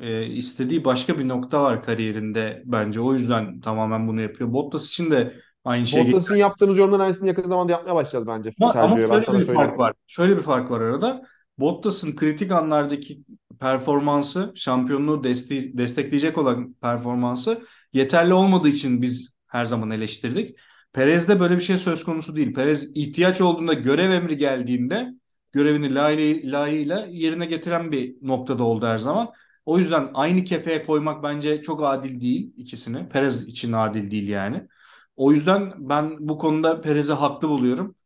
e, 0.00 0.26
istediği 0.26 0.84
başka 0.84 1.18
bir 1.18 1.28
nokta 1.28 1.62
var 1.62 1.82
kariyerinde 1.82 2.62
bence. 2.66 3.00
O 3.00 3.12
yüzden 3.12 3.60
tamamen 3.60 4.08
bunu 4.08 4.20
yapıyor. 4.20 4.52
Bottas 4.52 4.88
için 4.88 5.10
de 5.10 5.34
aynı 5.64 5.86
şey 5.86 6.12
Bottas'ın 6.12 6.36
yaptığımız 6.36 6.78
yorumların 6.78 7.02
aynısını 7.02 7.28
yakın 7.28 7.48
zamanda 7.48 7.72
yapmaya 7.72 7.94
başlayacağız 7.94 8.26
bence 8.26 8.50
Ama, 8.60 8.72
ama 8.72 8.96
Sergio'ya. 8.96 9.08
Ben 9.10 9.20
şöyle 9.20 9.24
sana 9.26 9.38
bir 9.38 9.44
söyleyeyim. 9.44 9.68
fark 9.68 9.78
var. 9.78 9.92
Şöyle 10.06 10.36
bir 10.36 10.42
fark 10.42 10.70
var 10.70 10.80
arada. 10.80 11.22
Bottas'ın 11.58 12.16
kritik 12.16 12.52
anlardaki 12.52 13.22
performansı, 13.60 14.52
şampiyonluğu 14.54 15.24
deste 15.24 15.78
destekleyecek 15.78 16.38
olan 16.38 16.72
performansı 16.82 17.62
yeterli 17.92 18.34
olmadığı 18.34 18.68
için 18.68 19.02
biz 19.02 19.28
her 19.46 19.64
zaman 19.64 19.90
eleştirdik. 19.90 20.56
Perez'de 20.92 21.40
böyle 21.40 21.56
bir 21.56 21.60
şey 21.60 21.78
söz 21.78 22.04
konusu 22.04 22.36
değil. 22.36 22.54
Perez 22.54 22.90
ihtiyaç 22.94 23.40
olduğunda 23.40 23.72
görev 23.74 24.10
emri 24.10 24.36
geldiğinde 24.36 25.08
görevini 25.52 25.94
layı- 25.94 26.52
layığıyla 26.52 27.06
yerine 27.10 27.46
getiren 27.46 27.92
bir 27.92 28.16
noktada 28.22 28.64
oldu 28.64 28.86
her 28.86 28.98
zaman. 28.98 29.28
O 29.68 29.78
yüzden 29.78 30.10
aynı 30.14 30.44
kefeye 30.44 30.84
koymak 30.86 31.22
bence 31.22 31.62
çok 31.62 31.84
adil 31.84 32.20
değil 32.20 32.52
ikisini. 32.56 33.08
Perez 33.08 33.44
için 33.48 33.72
adil 33.72 34.10
değil 34.10 34.28
yani. 34.28 34.68
O 35.16 35.32
yüzden 35.32 35.72
ben 35.90 36.28
bu 36.28 36.38
konuda 36.38 36.80
Perez'i 36.80 37.12
haklı 37.12 37.48
buluyorum. 37.48 37.96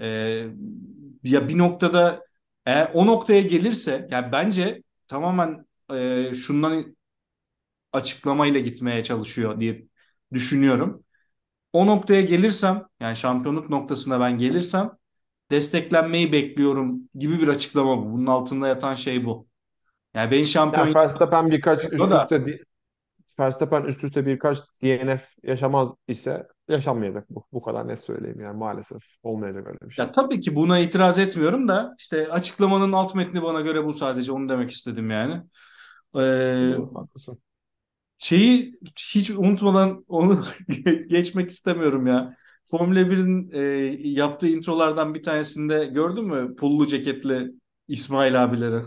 E, 0.00 0.06
ya 1.24 1.48
bir 1.48 1.58
noktada 1.58 2.26
eğer 2.66 2.90
o 2.94 3.06
noktaya 3.06 3.40
gelirse 3.40 4.08
yani 4.10 4.32
bence 4.32 4.82
tamamen 5.08 5.66
e, 5.94 6.34
şundan 6.34 6.96
açıklamayla 7.92 8.60
gitmeye 8.60 9.04
çalışıyor 9.04 9.60
diye 9.60 9.86
düşünüyorum. 10.32 11.04
O 11.74 11.86
noktaya 11.88 12.22
gelirsem 12.22 12.86
yani 13.00 13.16
şampiyonluk 13.16 13.70
noktasına 13.70 14.20
ben 14.20 14.38
gelirsem 14.38 14.90
desteklenmeyi 15.52 16.32
bekliyorum 16.32 17.10
gibi 17.16 17.40
bir 17.42 17.48
açıklama 17.48 17.98
bu. 18.06 18.12
Bunun 18.12 18.26
altında 18.26 18.68
yatan 18.68 18.96
şey 18.96 19.26
bu. 19.26 19.48
Yani 20.14 20.30
beni 20.30 20.46
şampiyon 20.46 20.88
Yani 20.88 20.94
Verstappen 20.94 21.50
birkaç 21.50 21.92
üst 21.92 22.10
da 22.10 22.34
üste 22.34 22.46
di- 22.46 22.64
Verstappen 23.40 23.84
üst 23.84 24.04
üste 24.04 24.26
birkaç 24.26 24.58
DNF 24.82 25.26
yaşamaz 25.42 25.92
ise 26.08 26.48
yaşanmayacak 26.68 27.30
bu. 27.30 27.46
Bu 27.52 27.62
kadar 27.62 27.88
net 27.88 28.00
söyleyeyim 28.00 28.40
yani 28.40 28.58
maalesef 28.58 29.02
olmayacak 29.22 29.66
öyle 29.66 29.80
bir 29.80 29.90
şey. 29.94 30.06
ya 30.06 30.12
tabii 30.12 30.40
ki 30.40 30.56
buna 30.56 30.78
itiraz 30.78 31.18
etmiyorum 31.18 31.68
da 31.68 31.94
işte 31.98 32.28
açıklamanın 32.32 32.92
alt 32.92 33.14
metni 33.14 33.42
bana 33.42 33.60
göre 33.60 33.84
bu 33.84 33.92
sadece 33.92 34.32
onu 34.32 34.48
demek 34.48 34.70
istedim 34.70 35.10
yani. 35.10 35.42
Ee, 36.20 36.76
Doğru, 36.76 36.90
haklısın. 36.94 37.42
şeyi 38.18 38.78
hiç 39.14 39.30
unutmadan 39.30 40.04
onu 40.08 40.44
geçmek 41.08 41.50
istemiyorum 41.50 42.06
ya. 42.06 42.36
Formula 42.64 43.10
1'in 43.10 43.50
e, 43.52 43.60
yaptığı 44.10 44.48
introlardan 44.48 45.14
bir 45.14 45.22
tanesinde 45.22 45.84
gördün 45.86 46.24
mü? 46.26 46.56
Pullu 46.56 46.86
ceketli 46.86 47.52
İsmail 47.88 48.44
abileri. 48.44 48.84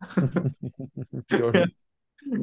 Gördüm. 1.28 1.70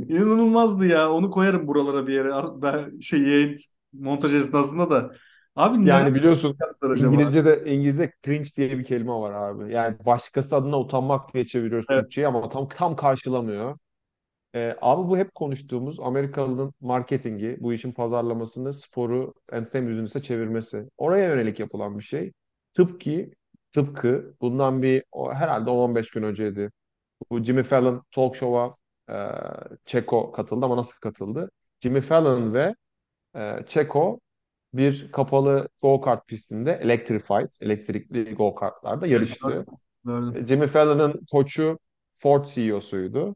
İnanılmazdı 0.09 0.85
ya. 0.85 1.11
Onu 1.11 1.31
koyarım 1.31 1.67
buralara 1.67 2.07
bir 2.07 2.13
yere. 2.13 2.29
Ben 2.61 2.99
şey 2.99 3.21
yayın 3.21 3.57
montaj 3.93 4.35
esnasında 4.35 4.89
da. 4.89 5.11
Abi 5.55 5.89
Yani 5.89 6.15
biliyorsun? 6.15 6.57
İngilizce'de 6.95 7.63
İngilizce 7.65 8.11
cringe 8.25 8.49
diye 8.57 8.77
bir 8.79 8.83
kelime 8.83 9.11
var 9.11 9.33
abi. 9.33 9.73
Yani 9.73 9.97
başkası 10.05 10.55
adına 10.55 10.79
utanmak 10.79 11.33
diye 11.33 11.47
çeviriyoruz 11.47 11.85
Evet, 11.89 12.01
Türkçe'ye 12.01 12.27
ama 12.27 12.49
tam 12.49 12.67
tam 12.69 12.95
karşılamıyor. 12.95 13.77
Ee, 14.55 14.75
abi 14.81 15.09
bu 15.09 15.17
hep 15.17 15.35
konuştuğumuz 15.35 15.99
Amerikalı'nın 15.99 16.73
marketingi, 16.81 17.57
bu 17.59 17.73
işin 17.73 17.91
pazarlamasını, 17.91 18.73
sporu 18.73 19.33
entertainment 19.51 19.99
yüzüne 19.99 20.23
çevirmesi. 20.23 20.85
Oraya 20.97 21.27
yönelik 21.29 21.59
yapılan 21.59 21.99
bir 21.99 22.03
şey. 22.03 22.33
Tıpkı 22.73 23.31
tıpkı 23.73 24.35
bundan 24.41 24.81
bir 24.81 25.03
herhalde 25.33 25.69
10-15 25.69 26.11
gün 26.11 26.23
önceydi. 26.23 26.71
Bu 27.31 27.43
Jimmy 27.43 27.63
Fallon 27.63 28.03
talk 28.11 28.35
show'a 28.35 28.75
e, 29.09 29.15
Çeko 29.85 30.31
katıldı 30.31 30.65
ama 30.65 30.77
nasıl 30.77 30.97
katıldı? 31.01 31.51
Jimmy 31.81 32.01
Fallon 32.01 32.53
ve 32.53 32.75
e, 33.35 33.65
Çeko 33.67 34.19
bir 34.73 35.11
kapalı 35.11 35.69
go-kart 35.81 36.27
pistinde 36.27 36.79
electrified, 36.81 37.49
elektrikli 37.61 38.35
go-kartlarda 38.35 39.07
yarıştı. 39.07 39.65
gördüm. 40.05 40.35
E, 40.35 40.47
Jimmy 40.47 40.67
Fallon'ın 40.67 41.25
koçu 41.31 41.79
Ford 42.13 42.45
CEO'suydu. 42.45 43.35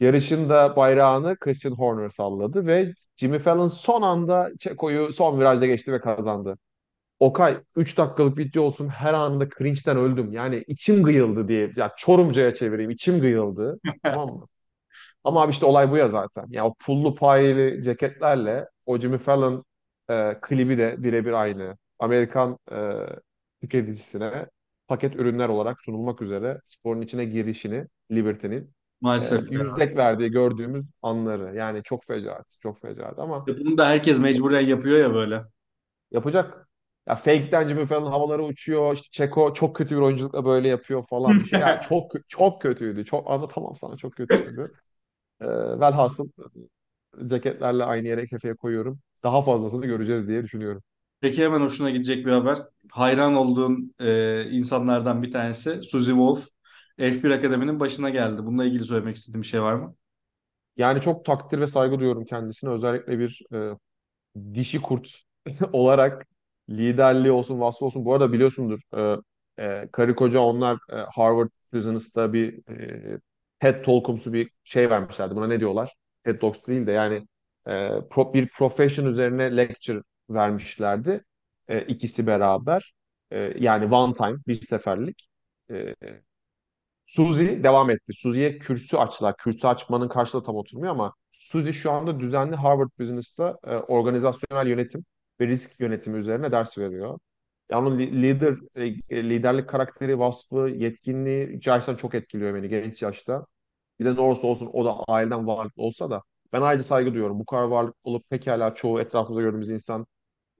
Yarışın 0.00 0.48
da 0.48 0.76
bayrağını 0.76 1.36
Christian 1.36 1.72
Horner 1.72 2.08
salladı 2.08 2.66
ve 2.66 2.92
Jimmy 3.16 3.38
Fallon 3.38 3.66
son 3.66 4.02
anda 4.02 4.50
Çeko'yu 4.58 5.12
son 5.12 5.40
virajda 5.40 5.66
geçti 5.66 5.92
ve 5.92 6.00
kazandı. 6.00 6.58
Okay 7.24 7.58
3 7.76 7.98
dakikalık 7.98 8.38
video 8.38 8.62
olsun 8.62 8.88
her 8.88 9.14
anında 9.14 9.48
cringe'den 9.58 9.96
öldüm. 9.96 10.32
Yani 10.32 10.64
içim 10.66 11.02
gıyıldı 11.02 11.48
diye. 11.48 11.70
Ya 11.76 11.92
Çorumca'ya 11.96 12.54
çevireyim 12.54 12.90
içim 12.90 13.20
gıyıldı. 13.20 13.80
Tamam 14.04 14.28
mı? 14.34 14.46
Ama 15.24 15.42
abi 15.42 15.52
işte 15.52 15.66
olay 15.66 15.90
bu 15.90 15.96
ya 15.96 16.08
zaten. 16.08 16.46
Ya 16.50 16.66
o 16.66 16.74
pullu 16.74 17.14
payeli 17.14 17.82
ceketlerle 17.82 18.66
o 18.86 18.98
Jimmy 18.98 19.18
Fallon 19.18 19.64
e, 20.10 20.38
klibi 20.42 20.78
de 20.78 20.96
birebir 21.04 21.32
aynı. 21.32 21.76
Amerikan 21.98 22.58
e, 22.72 22.76
tüketicisine 23.60 24.46
paket 24.88 25.16
ürünler 25.16 25.48
olarak 25.48 25.82
sunulmak 25.82 26.22
üzere 26.22 26.60
sporun 26.64 27.00
içine 27.02 27.24
girişini 27.24 27.86
Liberty'nin 28.12 28.74
e, 29.18 29.24
Maalesef 29.24 29.52
ya. 29.52 29.60
yüzdek 29.60 29.96
verdiği 29.96 30.30
gördüğümüz 30.30 30.86
anları. 31.02 31.56
Yani 31.56 31.82
çok 31.82 32.04
fecaat, 32.04 32.46
çok 32.62 32.80
fecaat 32.82 33.18
ama 33.18 33.44
Ya 33.48 33.54
Bunu 33.58 33.78
da 33.78 33.88
herkes 33.88 34.20
mecburen 34.20 34.60
yapıyor 34.60 34.98
ya 34.98 35.14
böyle. 35.14 35.44
yapacak. 36.10 36.68
Ya 37.08 37.14
fake'ten 37.16 37.68
Jimmy 37.68 37.86
Fallon 37.86 38.10
havalara 38.10 38.42
uçuyor. 38.42 38.94
İşte 38.94 39.08
Çeko 39.10 39.54
çok 39.54 39.76
kötü 39.76 39.96
bir 39.96 40.00
oyunculukla 40.00 40.44
böyle 40.44 40.68
yapıyor 40.68 41.04
falan 41.04 41.40
bir 41.42 41.44
şey. 41.48 41.60
Ya 41.60 41.80
çok 41.80 42.12
çok 42.28 42.62
kötüydü. 42.62 43.04
Çok 43.04 43.30
anlatamam 43.30 43.76
sana 43.76 43.96
çok 43.96 44.16
kötüydü. 44.16 44.70
E, 45.40 45.46
velhasıl 45.80 46.28
ceketlerle 47.26 47.84
aynı 47.84 48.08
yere 48.08 48.26
kefeye 48.26 48.54
koyuyorum. 48.56 49.00
Daha 49.22 49.42
fazlasını 49.42 49.86
göreceğiz 49.86 50.28
diye 50.28 50.44
düşünüyorum. 50.44 50.82
Peki 51.20 51.44
hemen 51.44 51.60
hoşuna 51.60 51.90
gidecek 51.90 52.26
bir 52.26 52.32
haber. 52.32 52.58
Hayran 52.90 53.34
olduğun 53.34 53.94
e, 54.00 54.50
insanlardan 54.50 55.22
bir 55.22 55.32
tanesi 55.32 55.82
Suzy 55.82 56.10
Wolf 56.10 56.48
F1 56.98 57.30
Akademi'nin 57.30 57.80
başına 57.80 58.10
geldi. 58.10 58.46
Bununla 58.46 58.64
ilgili 58.64 58.84
söylemek 58.84 59.16
istediğim 59.16 59.42
bir 59.42 59.46
şey 59.46 59.62
var 59.62 59.74
mı? 59.74 59.94
Yani 60.76 61.00
çok 61.00 61.24
takdir 61.24 61.60
ve 61.60 61.66
saygı 61.66 61.98
duyuyorum 61.98 62.24
kendisine. 62.24 62.70
Özellikle 62.70 63.18
bir 63.18 63.42
e, 63.54 63.74
dişi 64.54 64.82
kurt 64.82 65.10
olarak 65.72 66.28
liderliği 66.70 67.32
olsun, 67.32 67.60
vasfı 67.60 67.84
olsun. 67.84 68.04
Bu 68.04 68.14
arada 68.14 68.32
biliyorsundur 68.32 68.80
e, 68.96 69.16
e, 69.64 69.88
karı 69.92 70.14
koca 70.14 70.40
onlar 70.40 70.78
e, 70.92 70.96
Harvard 70.96 71.50
Business'ta 71.72 72.32
bir 72.32 72.68
e, 73.16 73.18
TED 73.60 73.84
Talk'umsu 73.84 74.32
bir 74.32 74.50
şey 74.64 74.90
vermişlerdi. 74.90 75.36
Buna 75.36 75.46
ne 75.46 75.60
diyorlar? 75.60 75.94
TED 76.24 76.40
Talks 76.40 76.66
değil 76.66 76.86
de 76.86 76.92
yani 76.92 77.14
e, 77.66 77.70
pro- 77.86 78.34
bir 78.34 78.48
profession 78.48 79.06
üzerine 79.06 79.56
lecture 79.56 80.02
vermişlerdi. 80.30 81.24
E, 81.68 81.80
ikisi 81.82 82.26
beraber. 82.26 82.94
E, 83.30 83.54
yani 83.60 83.94
one 83.94 84.14
time, 84.14 84.36
bir 84.46 84.60
seferlik. 84.60 85.28
E, 85.70 85.94
Suzy 87.06 87.46
devam 87.62 87.90
etti. 87.90 88.12
Suzy'ye 88.14 88.58
kürsü 88.58 88.96
açtılar. 88.96 89.36
Kürsü 89.36 89.66
açmanın 89.66 90.08
karşılığı 90.08 90.44
tam 90.44 90.56
oturmuyor 90.56 90.92
ama 90.92 91.14
Suzy 91.32 91.70
şu 91.70 91.90
anda 91.90 92.20
düzenli 92.20 92.56
Harvard 92.56 92.90
Business'ta 92.98 93.58
e, 93.64 93.76
organizasyonel 93.76 94.66
yönetim 94.66 95.04
ve 95.40 95.46
risk 95.46 95.80
yönetimi 95.80 96.18
üzerine 96.18 96.52
ders 96.52 96.78
veriyor. 96.78 97.18
Yani 97.70 97.98
li- 97.98 98.22
lider, 98.22 98.54
e, 99.10 99.24
liderlik 99.30 99.68
karakteri, 99.68 100.18
vasfı, 100.18 100.56
yetkinliği 100.76 101.58
gerçekten 101.58 101.96
çok 101.96 102.14
etkiliyor 102.14 102.54
beni 102.54 102.68
genç 102.68 103.02
yaşta. 103.02 103.46
Bir 104.00 104.04
de 104.04 104.14
ne 104.16 104.20
olursa 104.20 104.46
olsun 104.46 104.70
o 104.72 104.84
da 104.84 105.04
aileden 105.08 105.46
varlıklı 105.46 105.82
olsa 105.82 106.10
da 106.10 106.22
ben 106.52 106.62
ayrıca 106.62 106.84
saygı 106.84 107.12
duyuyorum. 107.14 107.38
Bu 107.40 107.46
kadar 107.46 107.62
varlıklı 107.64 108.00
olup 108.10 108.30
pekala 108.30 108.74
çoğu 108.74 109.00
etrafımızda 109.00 109.42
gördüğümüz 109.42 109.70
insan 109.70 110.06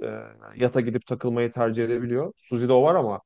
e, 0.05 0.21
yata 0.57 0.81
gidip 0.81 1.07
takılmayı 1.07 1.53
tercih 1.53 1.85
edebiliyor. 1.85 2.33
Suzy'de 2.37 2.73
o 2.73 2.83
var 2.83 2.95
ama 2.95 3.21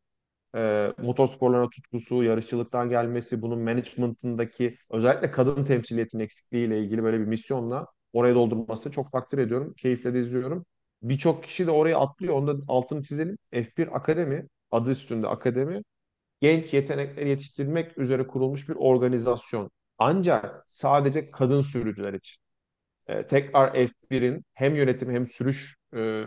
e, 0.56 0.92
motorsporlarına 0.98 1.70
tutkusu, 1.70 2.22
yarışçılıktan 2.22 2.88
gelmesi, 2.90 3.42
bunun 3.42 3.58
management'ındaki 3.60 4.76
özellikle 4.90 5.30
kadın 5.30 5.64
temsiliyetinin 5.64 6.22
eksikliğiyle 6.24 6.80
ilgili 6.80 7.02
böyle 7.02 7.20
bir 7.20 7.24
misyonla 7.26 7.86
oraya 8.12 8.34
doldurması 8.34 8.90
çok 8.90 9.12
takdir 9.12 9.38
ediyorum. 9.38 9.74
Keyifle 9.78 10.14
de 10.14 10.20
izliyorum. 10.20 10.66
Birçok 11.02 11.44
kişi 11.44 11.66
de 11.66 11.70
oraya 11.70 11.98
atlıyor. 11.98 12.34
Onu 12.34 12.48
da 12.48 12.64
altını 12.68 13.02
çizelim. 13.02 13.38
F1 13.52 13.96
Akademi, 13.96 14.46
adı 14.70 14.90
üstünde 14.90 15.28
akademi, 15.28 15.82
genç 16.40 16.74
yetenekleri 16.74 17.28
yetiştirmek 17.28 17.98
üzere 17.98 18.26
kurulmuş 18.26 18.68
bir 18.68 18.76
organizasyon. 18.76 19.70
Ancak 19.98 20.64
sadece 20.68 21.30
kadın 21.30 21.60
sürücüler 21.60 22.14
için. 22.14 22.42
E, 23.08 23.26
tekrar 23.26 23.74
F1'in 23.74 24.44
hem 24.54 24.74
yönetim 24.74 25.10
hem 25.10 25.26
sürüş 25.26 25.76
e, 25.96 26.24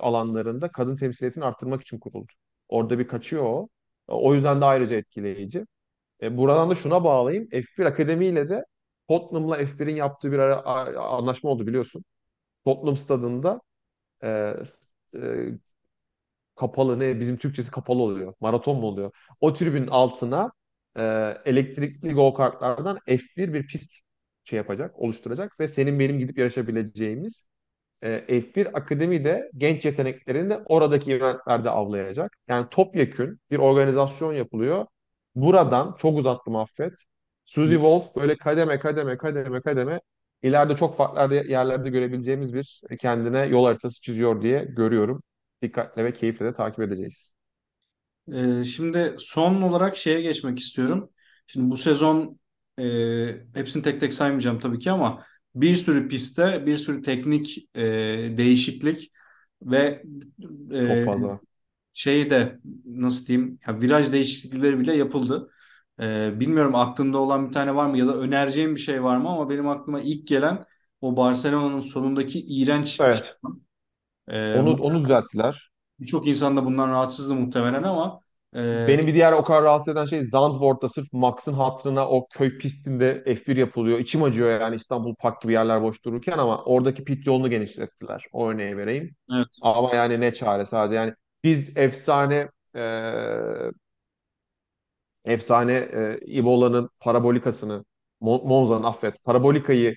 alanlarında 0.00 0.72
kadın 0.72 0.96
temsiliyetini 0.96 1.44
arttırmak 1.44 1.82
için 1.82 1.98
kuruldu. 1.98 2.32
Orada 2.68 2.98
bir 2.98 3.08
kaçıyor 3.08 3.44
o. 3.44 3.68
O 4.08 4.34
yüzden 4.34 4.60
de 4.60 4.64
ayrıca 4.64 4.96
etkileyici. 4.96 5.66
E, 6.22 6.36
buradan 6.36 6.70
da 6.70 6.74
şuna 6.74 7.04
bağlayayım. 7.04 7.48
F1 7.52 7.86
Akademi 7.86 8.26
ile 8.26 8.48
de 8.50 8.64
Tottenham'la 9.08 9.56
F1'in 9.66 9.96
yaptığı 9.96 10.32
bir 10.32 10.38
ara, 10.38 10.62
anlaşma 11.00 11.50
oldu 11.50 11.66
biliyorsun. 11.66 12.04
Tottenham 12.64 12.96
stadında 12.96 13.60
e, 14.24 14.54
e, 15.16 15.20
kapalı 16.56 17.00
ne 17.00 17.20
bizim 17.20 17.36
Türkçesi 17.36 17.70
kapalı 17.70 18.02
oluyor. 18.02 18.34
Maraton 18.40 18.76
mu 18.80 18.86
oluyor? 18.86 19.10
O 19.40 19.52
tribünün 19.52 19.86
altına 19.86 20.52
e, 20.98 21.02
elektrikli 21.44 22.14
go-kartlardan 22.14 22.98
F1 23.06 23.52
bir 23.52 23.66
pist 23.66 23.92
şey 24.44 24.56
yapacak, 24.56 24.98
oluşturacak 24.98 25.60
ve 25.60 25.68
senin 25.68 25.98
benim 25.98 26.18
gidip 26.18 26.38
yarışabileceğimiz 26.38 27.46
e, 28.02 28.40
F1 28.40 28.66
Akademi 28.78 29.24
de 29.24 29.50
genç 29.56 29.84
yeteneklerini 29.84 30.50
de 30.50 30.62
oradaki 30.66 31.12
eventlerde 31.12 31.70
avlayacak. 31.70 32.36
Yani 32.48 32.68
topyekün 32.70 33.40
bir 33.50 33.58
organizasyon 33.58 34.32
yapılıyor. 34.34 34.86
Buradan 35.34 35.96
çok 35.98 36.18
uzattım 36.18 36.56
affet. 36.56 36.92
Suzy 37.44 37.74
Wolf 37.74 38.16
böyle 38.16 38.36
kademe 38.36 38.78
kademe 38.78 39.16
kademe 39.18 39.60
kademe 39.62 40.00
ileride 40.42 40.76
çok 40.76 40.96
farklı 40.96 41.34
yerlerde 41.48 41.90
görebileceğimiz 41.90 42.54
bir 42.54 42.82
kendine 43.00 43.46
yol 43.46 43.64
haritası 43.66 44.00
çiziyor 44.00 44.42
diye 44.42 44.64
görüyorum. 44.64 45.22
Dikkatle 45.62 46.04
ve 46.04 46.12
keyifle 46.12 46.46
de 46.46 46.52
takip 46.54 46.80
edeceğiz. 46.80 47.32
Ee, 48.32 48.64
şimdi 48.64 49.14
son 49.18 49.62
olarak 49.62 49.96
şeye 49.96 50.20
geçmek 50.20 50.58
istiyorum. 50.58 51.10
Şimdi 51.46 51.70
bu 51.70 51.76
sezon 51.76 52.40
e, 52.80 52.84
hepsini 53.54 53.82
tek 53.82 54.00
tek 54.00 54.12
saymayacağım 54.12 54.60
tabii 54.60 54.78
ki 54.78 54.90
ama 54.90 55.24
bir 55.54 55.74
sürü 55.76 56.08
pistte 56.08 56.66
bir 56.66 56.76
sürü 56.76 57.02
teknik 57.02 57.68
e, 57.74 57.82
değişiklik 58.38 59.12
ve 59.62 60.02
Çok 60.82 61.02
e, 61.02 61.04
fazla. 61.04 61.40
şey 61.94 62.30
de 62.30 62.58
nasıl 62.86 63.26
diyeyim 63.26 63.58
ya 63.66 63.80
viraj 63.80 64.12
değişiklikleri 64.12 64.78
bile 64.80 64.94
yapıldı. 64.96 65.50
Ee, 66.00 66.40
bilmiyorum 66.40 66.74
aklında 66.74 67.18
olan 67.18 67.48
bir 67.48 67.52
tane 67.52 67.74
var 67.74 67.86
mı 67.86 67.98
ya 67.98 68.06
da 68.06 68.16
önereceğim 68.16 68.74
bir 68.74 68.80
şey 68.80 69.02
var 69.04 69.16
mı 69.16 69.28
ama 69.28 69.50
benim 69.50 69.68
aklıma 69.68 70.00
ilk 70.00 70.26
gelen 70.28 70.66
o 71.00 71.16
Barcelona'nın 71.16 71.80
sonundaki 71.80 72.40
iğrenç 72.46 73.00
Evet. 73.00 73.38
çıkma. 73.42 73.56
Ee, 74.30 74.36
Onu 74.52 74.72
onu 74.82 75.00
düzelttiler. 75.02 75.70
birçok 76.00 76.28
insan 76.28 76.56
da 76.56 76.64
bundan 76.64 76.88
rahatsızdı 76.90 77.34
muhtemelen 77.34 77.82
ama 77.82 78.20
e, 78.56 78.60
Beni 78.86 79.06
bir 79.06 79.14
diğer 79.14 79.32
o 79.32 79.44
kadar 79.44 79.62
rahatsız 79.64 79.88
eden 79.92 80.04
şey 80.04 80.20
Zandvoort'ta 80.26 80.88
sırf 80.88 81.12
Max'ın 81.12 81.52
hatırına 81.52 82.08
o 82.08 82.26
köy 82.28 82.58
pistinde 82.58 83.22
F1 83.34 83.56
yapılıyor. 83.56 83.98
İçim 83.98 84.22
acıyor 84.22 84.60
yani 84.60 84.76
İstanbul 84.76 85.14
Park 85.14 85.40
gibi 85.42 85.52
yerler 85.52 85.82
boş 85.82 86.04
dururken 86.04 86.38
ama 86.38 86.64
oradaki 86.64 87.04
pit 87.04 87.26
yolunu 87.26 87.50
genişlettiler. 87.50 88.24
O 88.32 88.48
örneği 88.48 88.76
vereyim. 88.76 89.14
evet. 89.30 89.62
Ama 89.62 89.94
yani 89.96 90.20
ne 90.20 90.34
çare 90.34 90.64
sadece 90.66 90.96
yani 90.96 91.14
biz 91.44 91.76
efsane 91.76 92.48
e, 92.76 92.80
efsane 95.28 95.72
e, 95.74 96.18
Ibola'nın 96.26 96.90
parabolikasını 97.00 97.84
Mo- 98.22 98.48
Monza'nın 98.48 98.84
affet 98.84 99.24
parabolikayı 99.24 99.96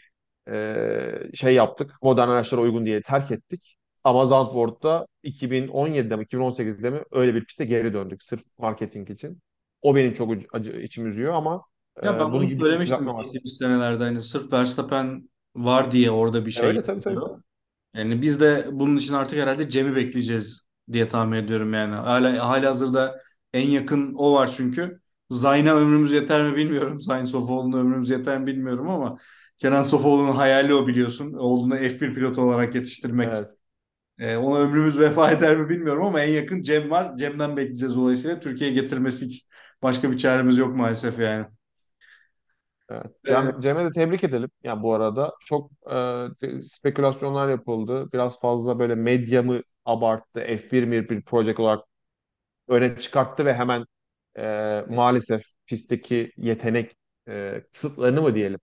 e, 0.50 1.12
şey 1.34 1.54
yaptık 1.56 1.96
modern 2.02 2.30
araçlara 2.30 2.62
uygun 2.62 2.86
diye 2.86 3.02
terk 3.02 3.32
ettik. 3.32 3.78
Ama 4.04 4.26
Zandvoort'ta 4.26 5.08
2017'de 5.24 6.16
mi 6.16 6.24
2018'de 6.24 6.90
mi 6.90 7.04
öyle 7.12 7.36
bir 7.36 7.46
piste 7.46 7.66
geri 7.66 7.94
döndük 7.94 8.24
sırf 8.24 8.44
marketing 8.58 9.10
için. 9.10 9.42
O 9.82 9.96
benim 9.96 10.14
çok 10.14 10.32
acı, 10.54 10.72
içim 10.72 11.06
üzüyor 11.08 11.34
ama 11.34 11.64
e, 12.04 12.04
Ya 12.04 12.20
ben 12.20 12.34
bunu 12.34 12.48
söylemiştim 12.48 13.08
geçtiğimiz 13.16 13.58
senelerde 13.58 14.04
hani 14.04 14.22
sırf 14.22 14.54
Verstappen 14.54 15.30
var 15.56 15.92
diye 15.92 16.12
orada 16.12 16.46
bir 16.46 16.52
şey 16.52 16.68
Öyle 16.68 16.84
tabii 16.84 17.02
tabii. 17.02 17.26
Yani 17.94 18.22
biz 18.22 18.40
de 18.40 18.68
bunun 18.72 18.98
için 18.98 19.14
artık 19.14 19.40
herhalde 19.40 19.70
Cem'i 19.70 19.96
bekleyeceğiz 19.96 20.62
diye 20.92 21.08
tahmin 21.08 21.38
ediyorum 21.38 21.74
yani. 21.74 21.96
Hala 21.96 22.48
halihazırda 22.50 23.22
en 23.54 23.70
yakın 23.70 24.14
o 24.18 24.34
var 24.34 24.48
çünkü. 24.58 25.01
Zayn'a 25.32 25.76
ömrümüz 25.76 26.12
yeter 26.14 26.44
mi 26.52 26.56
bilmiyorum. 26.56 27.00
Zayn 27.00 27.26
Sofoğlu'na 27.26 27.78
ömrümüz 27.78 28.10
yeter 28.10 28.38
mi 28.40 28.48
bilmiyorum 28.48 28.90
ama 28.90 29.18
Kenan 29.58 29.84
Sofoğlu'nun 29.84 30.36
hayali 30.36 30.74
o 30.74 30.88
biliyorsun. 30.88 31.34
Oğlunu 31.34 31.76
F1 31.76 32.14
pilotu 32.14 32.42
olarak 32.42 32.76
yetiştirmek. 32.76 33.34
Evet. 33.34 33.48
Ee, 34.20 34.38
ona 34.38 34.60
ömrümüz 34.60 35.00
vefa 35.00 35.32
eder 35.32 35.58
mi 35.58 35.70
bilmiyorum 35.70 36.06
ama 36.06 36.22
en 36.22 36.34
yakın 36.34 36.62
Cem 36.62 36.92
var. 36.92 37.18
Cem'den 37.18 37.58
bekleyeceğiz 37.58 37.96
dolayısıyla 37.96 38.40
Türkiye'ye 38.40 38.76
getirmesi 38.82 39.26
için 39.26 39.48
başka 39.84 40.12
bir 40.12 40.18
çaremiz 40.18 40.58
yok 40.58 40.76
maalesef 40.76 41.20
yani. 41.20 41.46
Evet. 42.90 43.06
Ee, 43.26 43.30
Cem, 43.30 43.62
Cem'e 43.62 43.86
de 43.86 43.92
tebrik 43.92 44.24
edelim. 44.24 44.50
Yani 44.64 44.84
bu 44.84 44.94
arada 44.94 45.34
çok 45.46 45.72
e, 45.92 46.64
spekülasyonlar 46.64 47.50
yapıldı. 47.50 48.10
Biraz 48.14 48.40
fazla 48.40 48.80
böyle 48.80 48.96
medya 48.96 49.44
mı 49.44 49.62
abarttı? 49.86 50.40
F1 50.40 50.84
mi 50.84 51.10
bir 51.10 51.22
proje 51.22 51.56
olarak 51.58 51.86
öne 52.68 52.98
çıkarttı 53.00 53.46
ve 53.46 53.54
hemen 53.54 53.86
e, 54.38 54.86
maalesef 54.90 55.44
pistteki 55.66 56.32
yetenek 56.38 56.96
e, 57.28 57.64
kısıtlarını 57.74 58.22
mı 58.22 58.36
diyelim? 58.36 58.60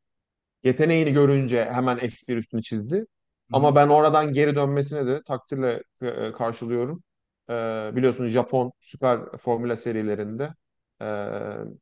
Yeteneğini 0.64 1.12
görünce 1.12 1.64
hemen 1.64 1.98
F1 1.98 2.36
üstünü 2.36 2.62
çizdi. 2.62 3.06
Ama 3.52 3.76
ben 3.76 3.88
oradan 3.88 4.32
geri 4.32 4.56
dönmesine 4.56 5.06
de 5.06 5.22
takdirle 5.22 5.82
e, 6.02 6.32
karşılıyorum. 6.32 7.02
E, 7.50 7.52
biliyorsunuz 7.96 8.30
Japon 8.30 8.72
Süper 8.80 9.20
Formula 9.38 9.76
serilerinde 9.76 10.50
e, 11.02 11.06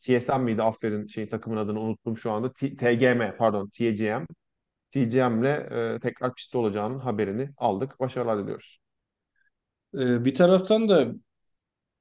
TSM 0.01 0.41
miydi? 0.41 0.63
Aferin 0.63 1.07
şeyin 1.07 1.29
takımın 1.29 1.57
adını 1.57 1.81
unuttum 1.81 2.19
şu 2.19 2.33
anda. 2.33 2.53
T- 2.53 2.77
TGM 2.77 3.37
pardon 3.39 3.69
TGM. 3.69 4.27
TGM'le 4.91 5.45
e, 5.97 5.99
tekrar 6.03 6.35
pistte 6.35 6.59
olacağının 6.59 6.99
haberini 6.99 7.51
aldık. 7.57 8.01
Başarılar 8.01 8.39
diliyoruz. 8.39 8.79
Ee, 9.95 10.25
bir 10.25 10.35
taraftan 10.35 10.89
da 10.89 11.09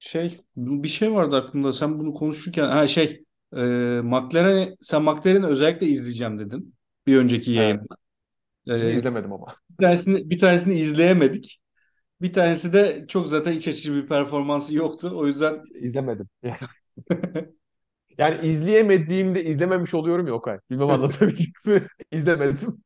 Şey 0.06 0.42
bir 0.58 0.88
şey 0.88 1.14
vardı 1.14 1.36
aklımda 1.36 1.74
sen 1.74 2.00
bunu 2.00 2.14
konuşurken 2.14 2.68
ha 2.70 2.88
şey 2.88 3.24
e, 3.54 3.58
McLaren 4.04 4.76
sen 4.82 5.02
McLaren'i 5.04 5.46
özellikle 5.46 5.88
izleyeceğim 5.88 6.40
dedin 6.40 6.76
bir 7.08 7.18
önceki 7.18 7.52
Evet. 7.56 7.80
yayında. 7.80 7.96
Şimdi 8.80 8.94
E, 8.94 8.96
izlemedim 8.96 9.34
ama. 9.34 9.56
bir 9.70 9.78
tanesini 9.86 10.30
bir 10.30 10.40
tanesini 10.40 10.76
izleyemedik. 10.80 11.62
Bir 12.22 12.34
tanesi 12.34 12.74
de 12.74 13.06
çok 13.08 13.30
zaten 13.30 13.54
iç 13.54 13.68
açıcı 13.68 13.96
bir 13.96 14.08
performansı 14.08 14.76
yoktu. 14.76 15.12
O 15.16 15.28
yüzden 15.28 15.64
İzlemedim. 15.82 16.30
Yani 18.18 18.48
izleyemediğimde 18.48 19.44
izlememiş 19.44 19.94
oluyorum 19.94 20.28
ya 20.28 20.34
Okay. 20.34 20.60
Bilmem 20.70 20.90
anlatabildim 20.90 21.54
mi? 21.66 21.88
İzlemedim. 22.12 22.84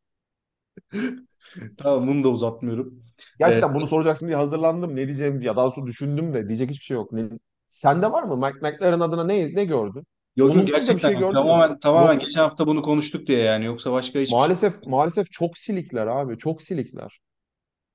Tamam 1.77 2.07
bunu 2.07 2.23
da 2.23 2.29
uzatmıyorum. 2.29 3.03
Gerçekten 3.39 3.73
bunu 3.73 3.87
soracaksın 3.87 4.27
diye 4.27 4.37
hazırlandım. 4.37 4.95
Ne 4.95 5.05
diyeceğim 5.07 5.41
ya 5.41 5.55
daha 5.55 5.69
sonra 5.71 5.87
düşündüm 5.87 6.33
de 6.33 6.47
diyecek 6.47 6.69
hiçbir 6.69 6.83
şey 6.85 6.95
yok. 6.95 7.11
Ne, 7.13 7.29
sende 7.67 8.11
var 8.11 8.23
mı? 8.23 8.37
McLaren 8.37 8.99
adına 8.99 9.23
ne 9.23 9.55
ne 9.55 9.65
gördün? 9.65 10.05
yok 10.35 10.55
yok 10.55 10.87
da 10.87 10.95
bir 10.95 10.97
gerçekten 10.97 11.01
şey 11.01 11.15
gördün 11.15 11.47
mü? 11.47 11.59
tamamen 11.59 11.79
tamamen 11.79 12.19
Yok. 12.19 12.19
geçen 12.19 12.41
hafta 12.41 12.67
bunu 12.67 12.81
konuştuk 12.81 13.27
diye 13.27 13.39
yani 13.39 13.65
yoksa 13.65 13.91
başka 13.91 14.19
hiçbir 14.19 14.41
şey. 14.43 14.55
Maalesef 14.55 14.83
maalesef 14.85 15.31
çok 15.31 15.57
silikler 15.57 16.07
abi. 16.07 16.37
Çok 16.37 16.61
silikler. 16.61 17.21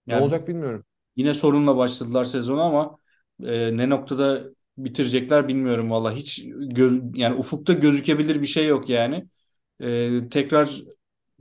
Ne 0.06 0.14
Yani 0.14 0.18
olacak 0.18 0.48
bilmiyorum. 0.48 0.84
Yine 1.16 1.34
sorunla 1.34 1.76
başladılar 1.76 2.24
sezonu 2.24 2.62
ama 2.62 2.98
e, 3.44 3.76
ne 3.76 3.90
noktada 3.90 4.44
bitirecekler 4.78 5.48
bilmiyorum 5.48 5.90
valla. 5.90 6.12
Hiç 6.12 6.44
göz, 6.56 7.02
yani 7.14 7.36
ufukta 7.36 7.72
gözükebilir 7.72 8.42
bir 8.42 8.46
şey 8.46 8.66
yok 8.66 8.88
yani. 8.88 9.28
E, 9.80 10.28
tekrar 10.30 10.82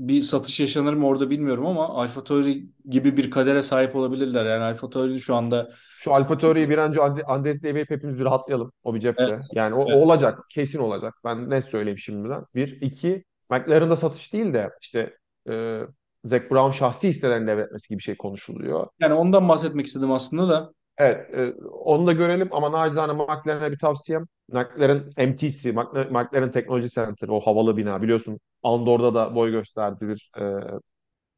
bir 0.08 0.22
satış 0.22 0.60
yaşanır 0.60 0.94
mı 0.94 1.08
orada 1.08 1.30
bilmiyorum 1.30 1.66
ama 1.66 1.89
AlphaTauri 1.89 2.66
gibi 2.89 3.18
bir 3.18 3.32
kadere 3.32 3.62
sahip 3.62 3.96
olabilirler. 3.96 4.46
Yani 4.46 4.63
AlphaTauri 4.63 5.20
şu 5.20 5.36
anda 5.36 5.72
Şu 5.98 6.13
AlphaTauri'yi 6.13 6.70
bir 6.70 6.78
an 6.78 6.89
önce 6.89 7.02
Andretti'ye 7.26 7.76
verip 7.76 7.89
hepimiz 7.89 8.20
bir 8.20 8.26
rahatlayalım. 8.26 8.72
O 8.84 8.96
bir 8.96 9.06
evet, 9.06 9.18
cepte. 9.18 9.39
Yani 9.54 9.76
o, 9.76 9.80
o 9.80 9.92
evet. 9.92 10.06
olacak. 10.06 10.39
Kesin 10.50 10.80
olacak. 10.80 11.13
Ben 11.24 11.50
ne 11.50 11.62
söyleyeyim 11.62 11.98
şimdiden. 11.98 12.46
Bir. 12.56 12.82
iki 12.82 13.24
McLaren'da 13.50 13.96
satış 13.96 14.34
değil 14.34 14.54
de 14.54 14.70
işte 14.82 15.18
e, 15.50 15.82
Zac 16.24 16.50
Brown 16.52 16.72
şahsi 16.72 17.08
hisselerini 17.08 17.48
devretmesi 17.48 17.89
gibi 17.89 17.98
bir 17.98 18.04
şey 18.04 18.18
konuşuluyor. 18.18 18.88
Yani 19.00 19.13
ondan 19.13 19.50
bahsetmek 19.50 19.88
istedim 19.88 20.12
aslında 20.12 20.50
da. 20.50 20.74
Evet, 20.97 21.34
e, 21.34 21.53
onu 21.67 22.08
da 22.08 22.13
görelim 22.13 22.49
ama 22.51 22.71
nacizane 22.71 23.13
McLaren'e 23.13 23.71
bir 23.71 23.77
tavsiyem. 23.79 24.25
McLaren 24.49 24.97
MTC, 25.17 25.71
McLaren 26.12 26.51
Technology 26.51 26.88
Center, 26.88 27.27
o 27.27 27.39
havalı 27.39 27.77
bina 27.77 28.01
biliyorsun. 28.01 28.39
Andor'da 28.63 29.13
da 29.15 29.36
boy 29.36 29.51
gösterdi 29.51 30.08
bir 30.08 30.32
e, 30.41 30.43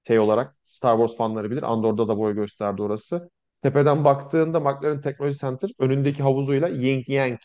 şey 0.08 0.20
olarak. 0.20 0.56
Star 0.64 0.98
Wars 0.98 1.18
fanları 1.18 1.52
bilir. 1.52 1.64
Andor'da 1.64 2.08
da 2.08 2.18
boy 2.18 2.36
gösterdi 2.36 2.82
orası. 2.82 3.30
Tepeden 3.64 4.06
baktığında 4.06 4.60
McLaren 4.60 5.02
Technology 5.02 5.38
Center 5.38 5.72
önündeki 5.80 6.24
havuzuyla 6.24 6.68
Yin 6.70 7.04
Yang 7.08 7.40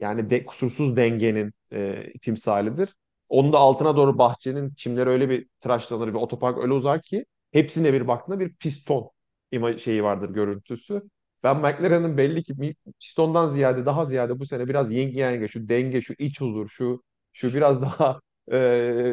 yani 0.00 0.30
de, 0.30 0.44
kusursuz 0.46 0.96
dengenin 0.96 1.52
e, 1.72 2.12
timsalidir. 2.22 2.94
Onun 3.28 3.52
da 3.52 3.58
altına 3.58 3.96
doğru 3.96 4.18
bahçenin 4.18 4.74
çimleri 4.74 5.10
öyle 5.10 5.28
bir 5.30 5.48
tıraşlanır, 5.60 6.08
bir 6.08 6.14
otopark 6.14 6.58
öyle 6.58 6.72
uzar 6.72 7.02
ki 7.02 7.24
hepsine 7.52 7.92
bir 7.92 8.08
baktığında 8.08 8.40
bir 8.40 8.54
piston 8.54 9.10
ima 9.52 9.78
şeyi 9.78 10.04
vardır 10.04 10.30
görüntüsü. 10.30 11.02
Ben 11.44 11.56
McLaren'ın 11.56 12.16
belli 12.18 12.42
ki 12.42 12.74
pistondan 13.00 13.48
ziyade 13.54 13.86
daha 13.86 14.06
ziyade 14.06 14.38
bu 14.38 14.46
sene 14.46 14.68
biraz 14.68 14.90
yin 14.92 15.12
yang 15.14 15.48
şu 15.50 15.68
denge, 15.68 16.02
şu 16.02 16.14
iç 16.18 16.40
huzur, 16.40 16.68
şu 16.68 17.02
şu 17.32 17.54
biraz 17.54 17.82
daha 17.82 18.20
e, 18.52 18.58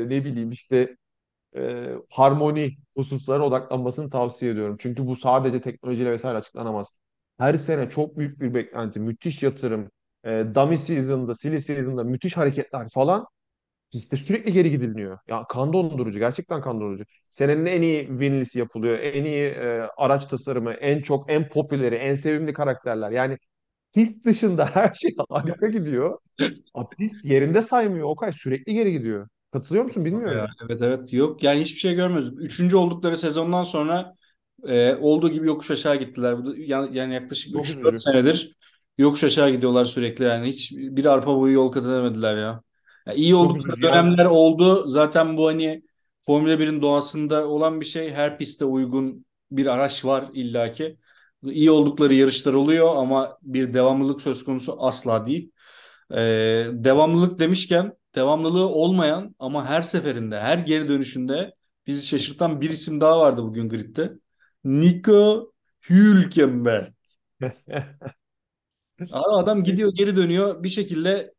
ne 0.09 0.25
bileyim 0.25 0.51
işte 0.51 0.97
e, 1.55 1.85
harmoni 2.09 2.77
hususlara 2.97 3.43
odaklanmasını 3.45 4.09
tavsiye 4.09 4.51
ediyorum. 4.51 4.77
Çünkü 4.79 5.07
bu 5.07 5.15
sadece 5.15 5.61
teknolojiyle 5.61 6.11
vesaire 6.11 6.37
açıklanamaz. 6.37 6.89
Her 7.37 7.53
sene 7.55 7.89
çok 7.89 8.17
büyük 8.17 8.41
bir 8.41 8.53
beklenti, 8.53 8.99
müthiş 8.99 9.43
yatırım, 9.43 9.91
e, 10.25 10.45
dummy 10.55 10.77
season'da, 10.77 11.35
silly 11.35 11.59
season'da 11.61 12.03
müthiş 12.03 12.37
hareketler 12.37 12.87
falan. 12.89 13.27
Bizde 13.93 14.17
sürekli 14.17 14.53
geri 14.53 14.71
gidilmiyor. 14.71 15.19
Ya 15.27 15.43
kan 15.49 15.73
dondurucu, 15.73 16.19
gerçekten 16.19 16.61
kan 16.61 16.81
dondurucu. 16.81 17.03
Senenin 17.29 17.65
en 17.65 17.81
iyi 17.81 18.07
winlisi 18.07 18.59
yapılıyor, 18.59 18.99
en 18.99 19.25
iyi 19.25 19.43
e, 19.45 19.81
araç 19.97 20.25
tasarımı, 20.25 20.73
en 20.73 21.01
çok, 21.01 21.31
en 21.31 21.49
popüleri, 21.49 21.95
en 21.95 22.15
sevimli 22.15 22.53
karakterler. 22.53 23.11
Yani 23.11 23.37
pist 23.93 24.25
dışında 24.25 24.65
her 24.75 24.93
şey 24.93 25.11
harika 25.29 25.67
gidiyor. 25.69 26.19
Ama 26.73 26.89
pist 26.89 27.25
yerinde 27.25 27.61
saymıyor. 27.61 28.09
Okay 28.09 28.33
sürekli 28.33 28.73
geri 28.73 28.91
gidiyor. 28.91 29.29
Katılıyor 29.53 29.85
musun 29.85 30.05
Ya, 30.05 30.05
bilmiyorum. 30.05 30.49
evet 30.69 30.81
evet 30.81 31.13
yok 31.13 31.43
yani 31.43 31.61
hiçbir 31.61 31.79
şey 31.79 31.95
görmüyoruz. 31.95 32.33
Üçüncü 32.41 32.75
oldukları 32.77 33.17
sezondan 33.17 33.63
sonra 33.63 34.13
e, 34.67 34.95
olduğu 34.95 35.29
gibi 35.29 35.47
yokuş 35.47 35.71
aşağı 35.71 35.95
gittiler. 35.95 36.37
Bu 36.37 36.45
da, 36.51 36.53
yani, 36.57 36.97
yani 36.97 37.13
yaklaşık 37.13 37.55
Çok 37.55 37.69
üç 37.69 37.83
dört 37.83 37.95
üzücü. 38.05 38.07
senedir 38.07 38.55
yokuş 38.97 39.23
aşağı 39.23 39.49
gidiyorlar 39.51 39.85
sürekli 39.85 40.23
yani. 40.25 40.47
Hiç 40.49 40.71
bir 40.77 41.05
arpa 41.05 41.35
boyu 41.37 41.53
yol 41.53 41.71
kat 41.71 41.85
edemediler 41.85 42.37
ya. 42.37 42.61
Ya 43.07 43.13
iyi 43.13 43.35
oldukları. 43.35 43.81
Yani 43.81 43.93
dönemler 43.93 44.25
oldu. 44.25 44.87
Zaten 44.87 45.37
bu 45.37 45.47
hani 45.47 45.83
Formula 46.21 46.59
1'in 46.59 46.81
doğasında 46.81 47.47
olan 47.47 47.81
bir 47.81 47.85
şey. 47.85 48.11
Her 48.13 48.37
piste 48.37 48.65
uygun 48.65 49.25
bir 49.51 49.65
araç 49.65 50.05
var 50.05 50.25
illaki. 50.33 50.97
İyi 51.43 51.71
oldukları 51.71 52.13
yarışlar 52.13 52.53
oluyor 52.53 52.95
ama 52.95 53.37
bir 53.41 53.73
devamlılık 53.73 54.21
söz 54.21 54.43
konusu 54.45 54.83
asla 54.85 55.27
değil. 55.27 55.51
Ee, 56.11 56.15
devamlılık 56.73 57.39
demişken 57.39 57.93
devamlılığı 58.15 58.67
olmayan 58.69 59.35
ama 59.39 59.65
her 59.65 59.81
seferinde, 59.81 60.39
her 60.39 60.57
geri 60.57 60.87
dönüşünde 60.89 61.53
bizi 61.87 62.07
şaşırtan 62.07 62.61
bir 62.61 62.69
isim 62.69 63.01
daha 63.01 63.19
vardı 63.19 63.43
bugün 63.43 63.69
gridde. 63.69 64.13
Nico 64.63 65.51
Hülkenberg. 65.89 66.85
Adam 69.11 69.63
gidiyor 69.63 69.91
geri 69.95 70.15
dönüyor 70.15 70.63
bir 70.63 70.69
şekilde 70.69 71.33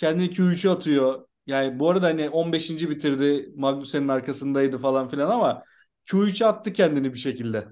kendini 0.00 0.30
Q3'e 0.30 0.70
atıyor. 0.70 1.26
Yani 1.46 1.78
bu 1.78 1.90
arada 1.90 2.06
hani 2.06 2.30
15. 2.30 2.90
bitirdi 2.90 3.52
Magnussen'in 3.56 4.08
arkasındaydı 4.08 4.78
falan 4.78 5.08
filan 5.08 5.30
ama 5.30 5.64
Q3'e 6.04 6.46
attı 6.46 6.72
kendini 6.72 7.12
bir 7.14 7.18
şekilde. 7.18 7.68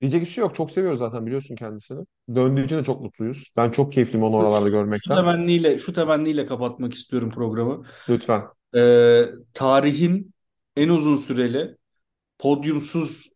Diyecek 0.00 0.22
hiçbir 0.22 0.32
şey 0.34 0.42
yok. 0.42 0.54
Çok 0.54 0.70
seviyoruz 0.70 0.98
zaten 0.98 1.26
biliyorsun 1.26 1.56
kendisini. 1.56 2.06
Döndüğü 2.34 2.64
için 2.64 2.78
de 2.78 2.84
çok 2.84 3.00
mutluyuz. 3.00 3.50
Ben 3.56 3.70
çok 3.70 3.92
keyifliyim 3.92 4.22
onu 4.24 4.36
Şu, 4.36 4.36
oralarda 4.36 4.68
şu 4.68 4.68
görmekten. 4.68 5.14
temenniyle 5.14 5.78
şu 5.78 5.92
temenniyle 5.92 6.46
kapatmak 6.46 6.94
istiyorum 6.94 7.30
programı. 7.30 7.86
Lütfen. 8.08 8.42
Ee, 8.76 9.26
tarihin 9.54 10.34
en 10.76 10.88
uzun 10.88 11.16
süreli 11.16 11.76
podyumsuz 12.38 13.30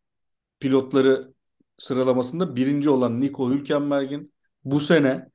pilotları 0.61 1.35
sıralamasında 1.79 2.57
birinci 2.57 2.91
olan 2.91 3.21
Nico 3.21 3.51
Hülkenberg'in 3.53 4.35
bu 4.65 4.81
sene 4.81 5.31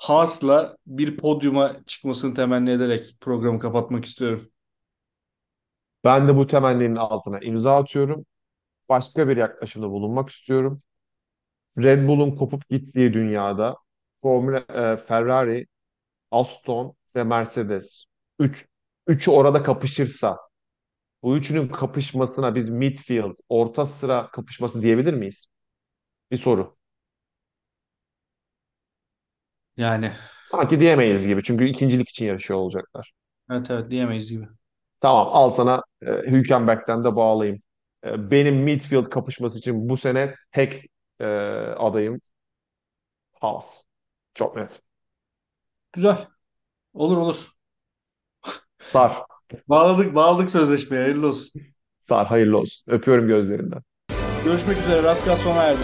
Haas'la 0.00 0.76
bir 0.86 1.16
podyuma 1.16 1.84
çıkmasını 1.86 2.34
temenni 2.34 2.70
ederek 2.70 3.16
programı 3.20 3.58
kapatmak 3.58 4.04
istiyorum. 4.04 4.48
Ben 6.04 6.28
de 6.28 6.36
bu 6.36 6.46
temenninin 6.46 6.96
altına 6.96 7.38
imza 7.40 7.76
atıyorum. 7.76 8.26
Başka 8.88 9.28
bir 9.28 9.36
yaklaşımda 9.36 9.90
bulunmak 9.90 10.30
istiyorum. 10.30 10.82
Red 11.78 12.08
Bull'un 12.08 12.36
kopup 12.36 12.68
gittiği 12.68 13.12
dünyada 13.14 13.76
Formula 14.16 14.58
e, 14.58 14.96
Ferrari, 14.96 15.66
Aston 16.30 16.94
ve 17.16 17.24
Mercedes. 17.24 18.04
Üç, 18.38 18.68
üçü 19.06 19.30
orada 19.30 19.62
kapışırsa 19.62 20.38
bu 21.22 21.36
üçünün 21.36 21.68
kapışmasına 21.68 22.54
biz 22.54 22.70
midfield, 22.70 23.36
orta 23.48 23.86
sıra 23.86 24.30
kapışması 24.32 24.82
diyebilir 24.82 25.14
miyiz? 25.14 25.46
Bir 26.30 26.36
soru. 26.36 26.79
Yani 29.80 30.12
Sanki 30.44 30.80
diyemeyiz 30.80 31.26
gibi 31.26 31.42
çünkü 31.42 31.64
ikincilik 31.68 32.08
için 32.08 32.24
yarışıyor 32.26 32.58
olacaklar. 32.60 33.12
evet 33.50 33.70
evet 33.70 33.90
diyemeyiz 33.90 34.30
gibi. 34.30 34.48
Tamam 35.00 35.28
al 35.32 35.50
sana 35.50 35.82
e, 36.02 36.06
Hülkenberg'den 36.06 37.04
de 37.04 37.16
bağlayayım. 37.16 37.62
E, 38.04 38.30
benim 38.30 38.56
midfield 38.56 39.04
kapışması 39.06 39.58
için 39.58 39.88
bu 39.88 39.96
sene 39.96 40.34
tek 40.52 40.86
e, 41.20 41.24
adayım 41.78 42.20
Haas. 43.40 43.84
Çok 44.34 44.56
net. 44.56 44.82
Güzel. 45.92 46.28
Olur 46.94 47.18
olur. 47.18 47.52
Sar. 48.92 49.24
Bağladık 49.68 50.14
bağladık 50.14 50.50
sözleşmeye. 50.50 51.02
Hayırlı 51.02 51.26
olsun. 51.26 51.62
Sar 52.00 52.26
hayırlı 52.26 52.58
olsun. 52.58 52.92
Öpüyorum 52.92 53.26
gözlerinden. 53.28 53.82
Görüşmek 54.44 54.78
üzere. 54.78 55.02
Raskat 55.02 55.38
sona 55.38 55.62
erdi. 55.62 55.82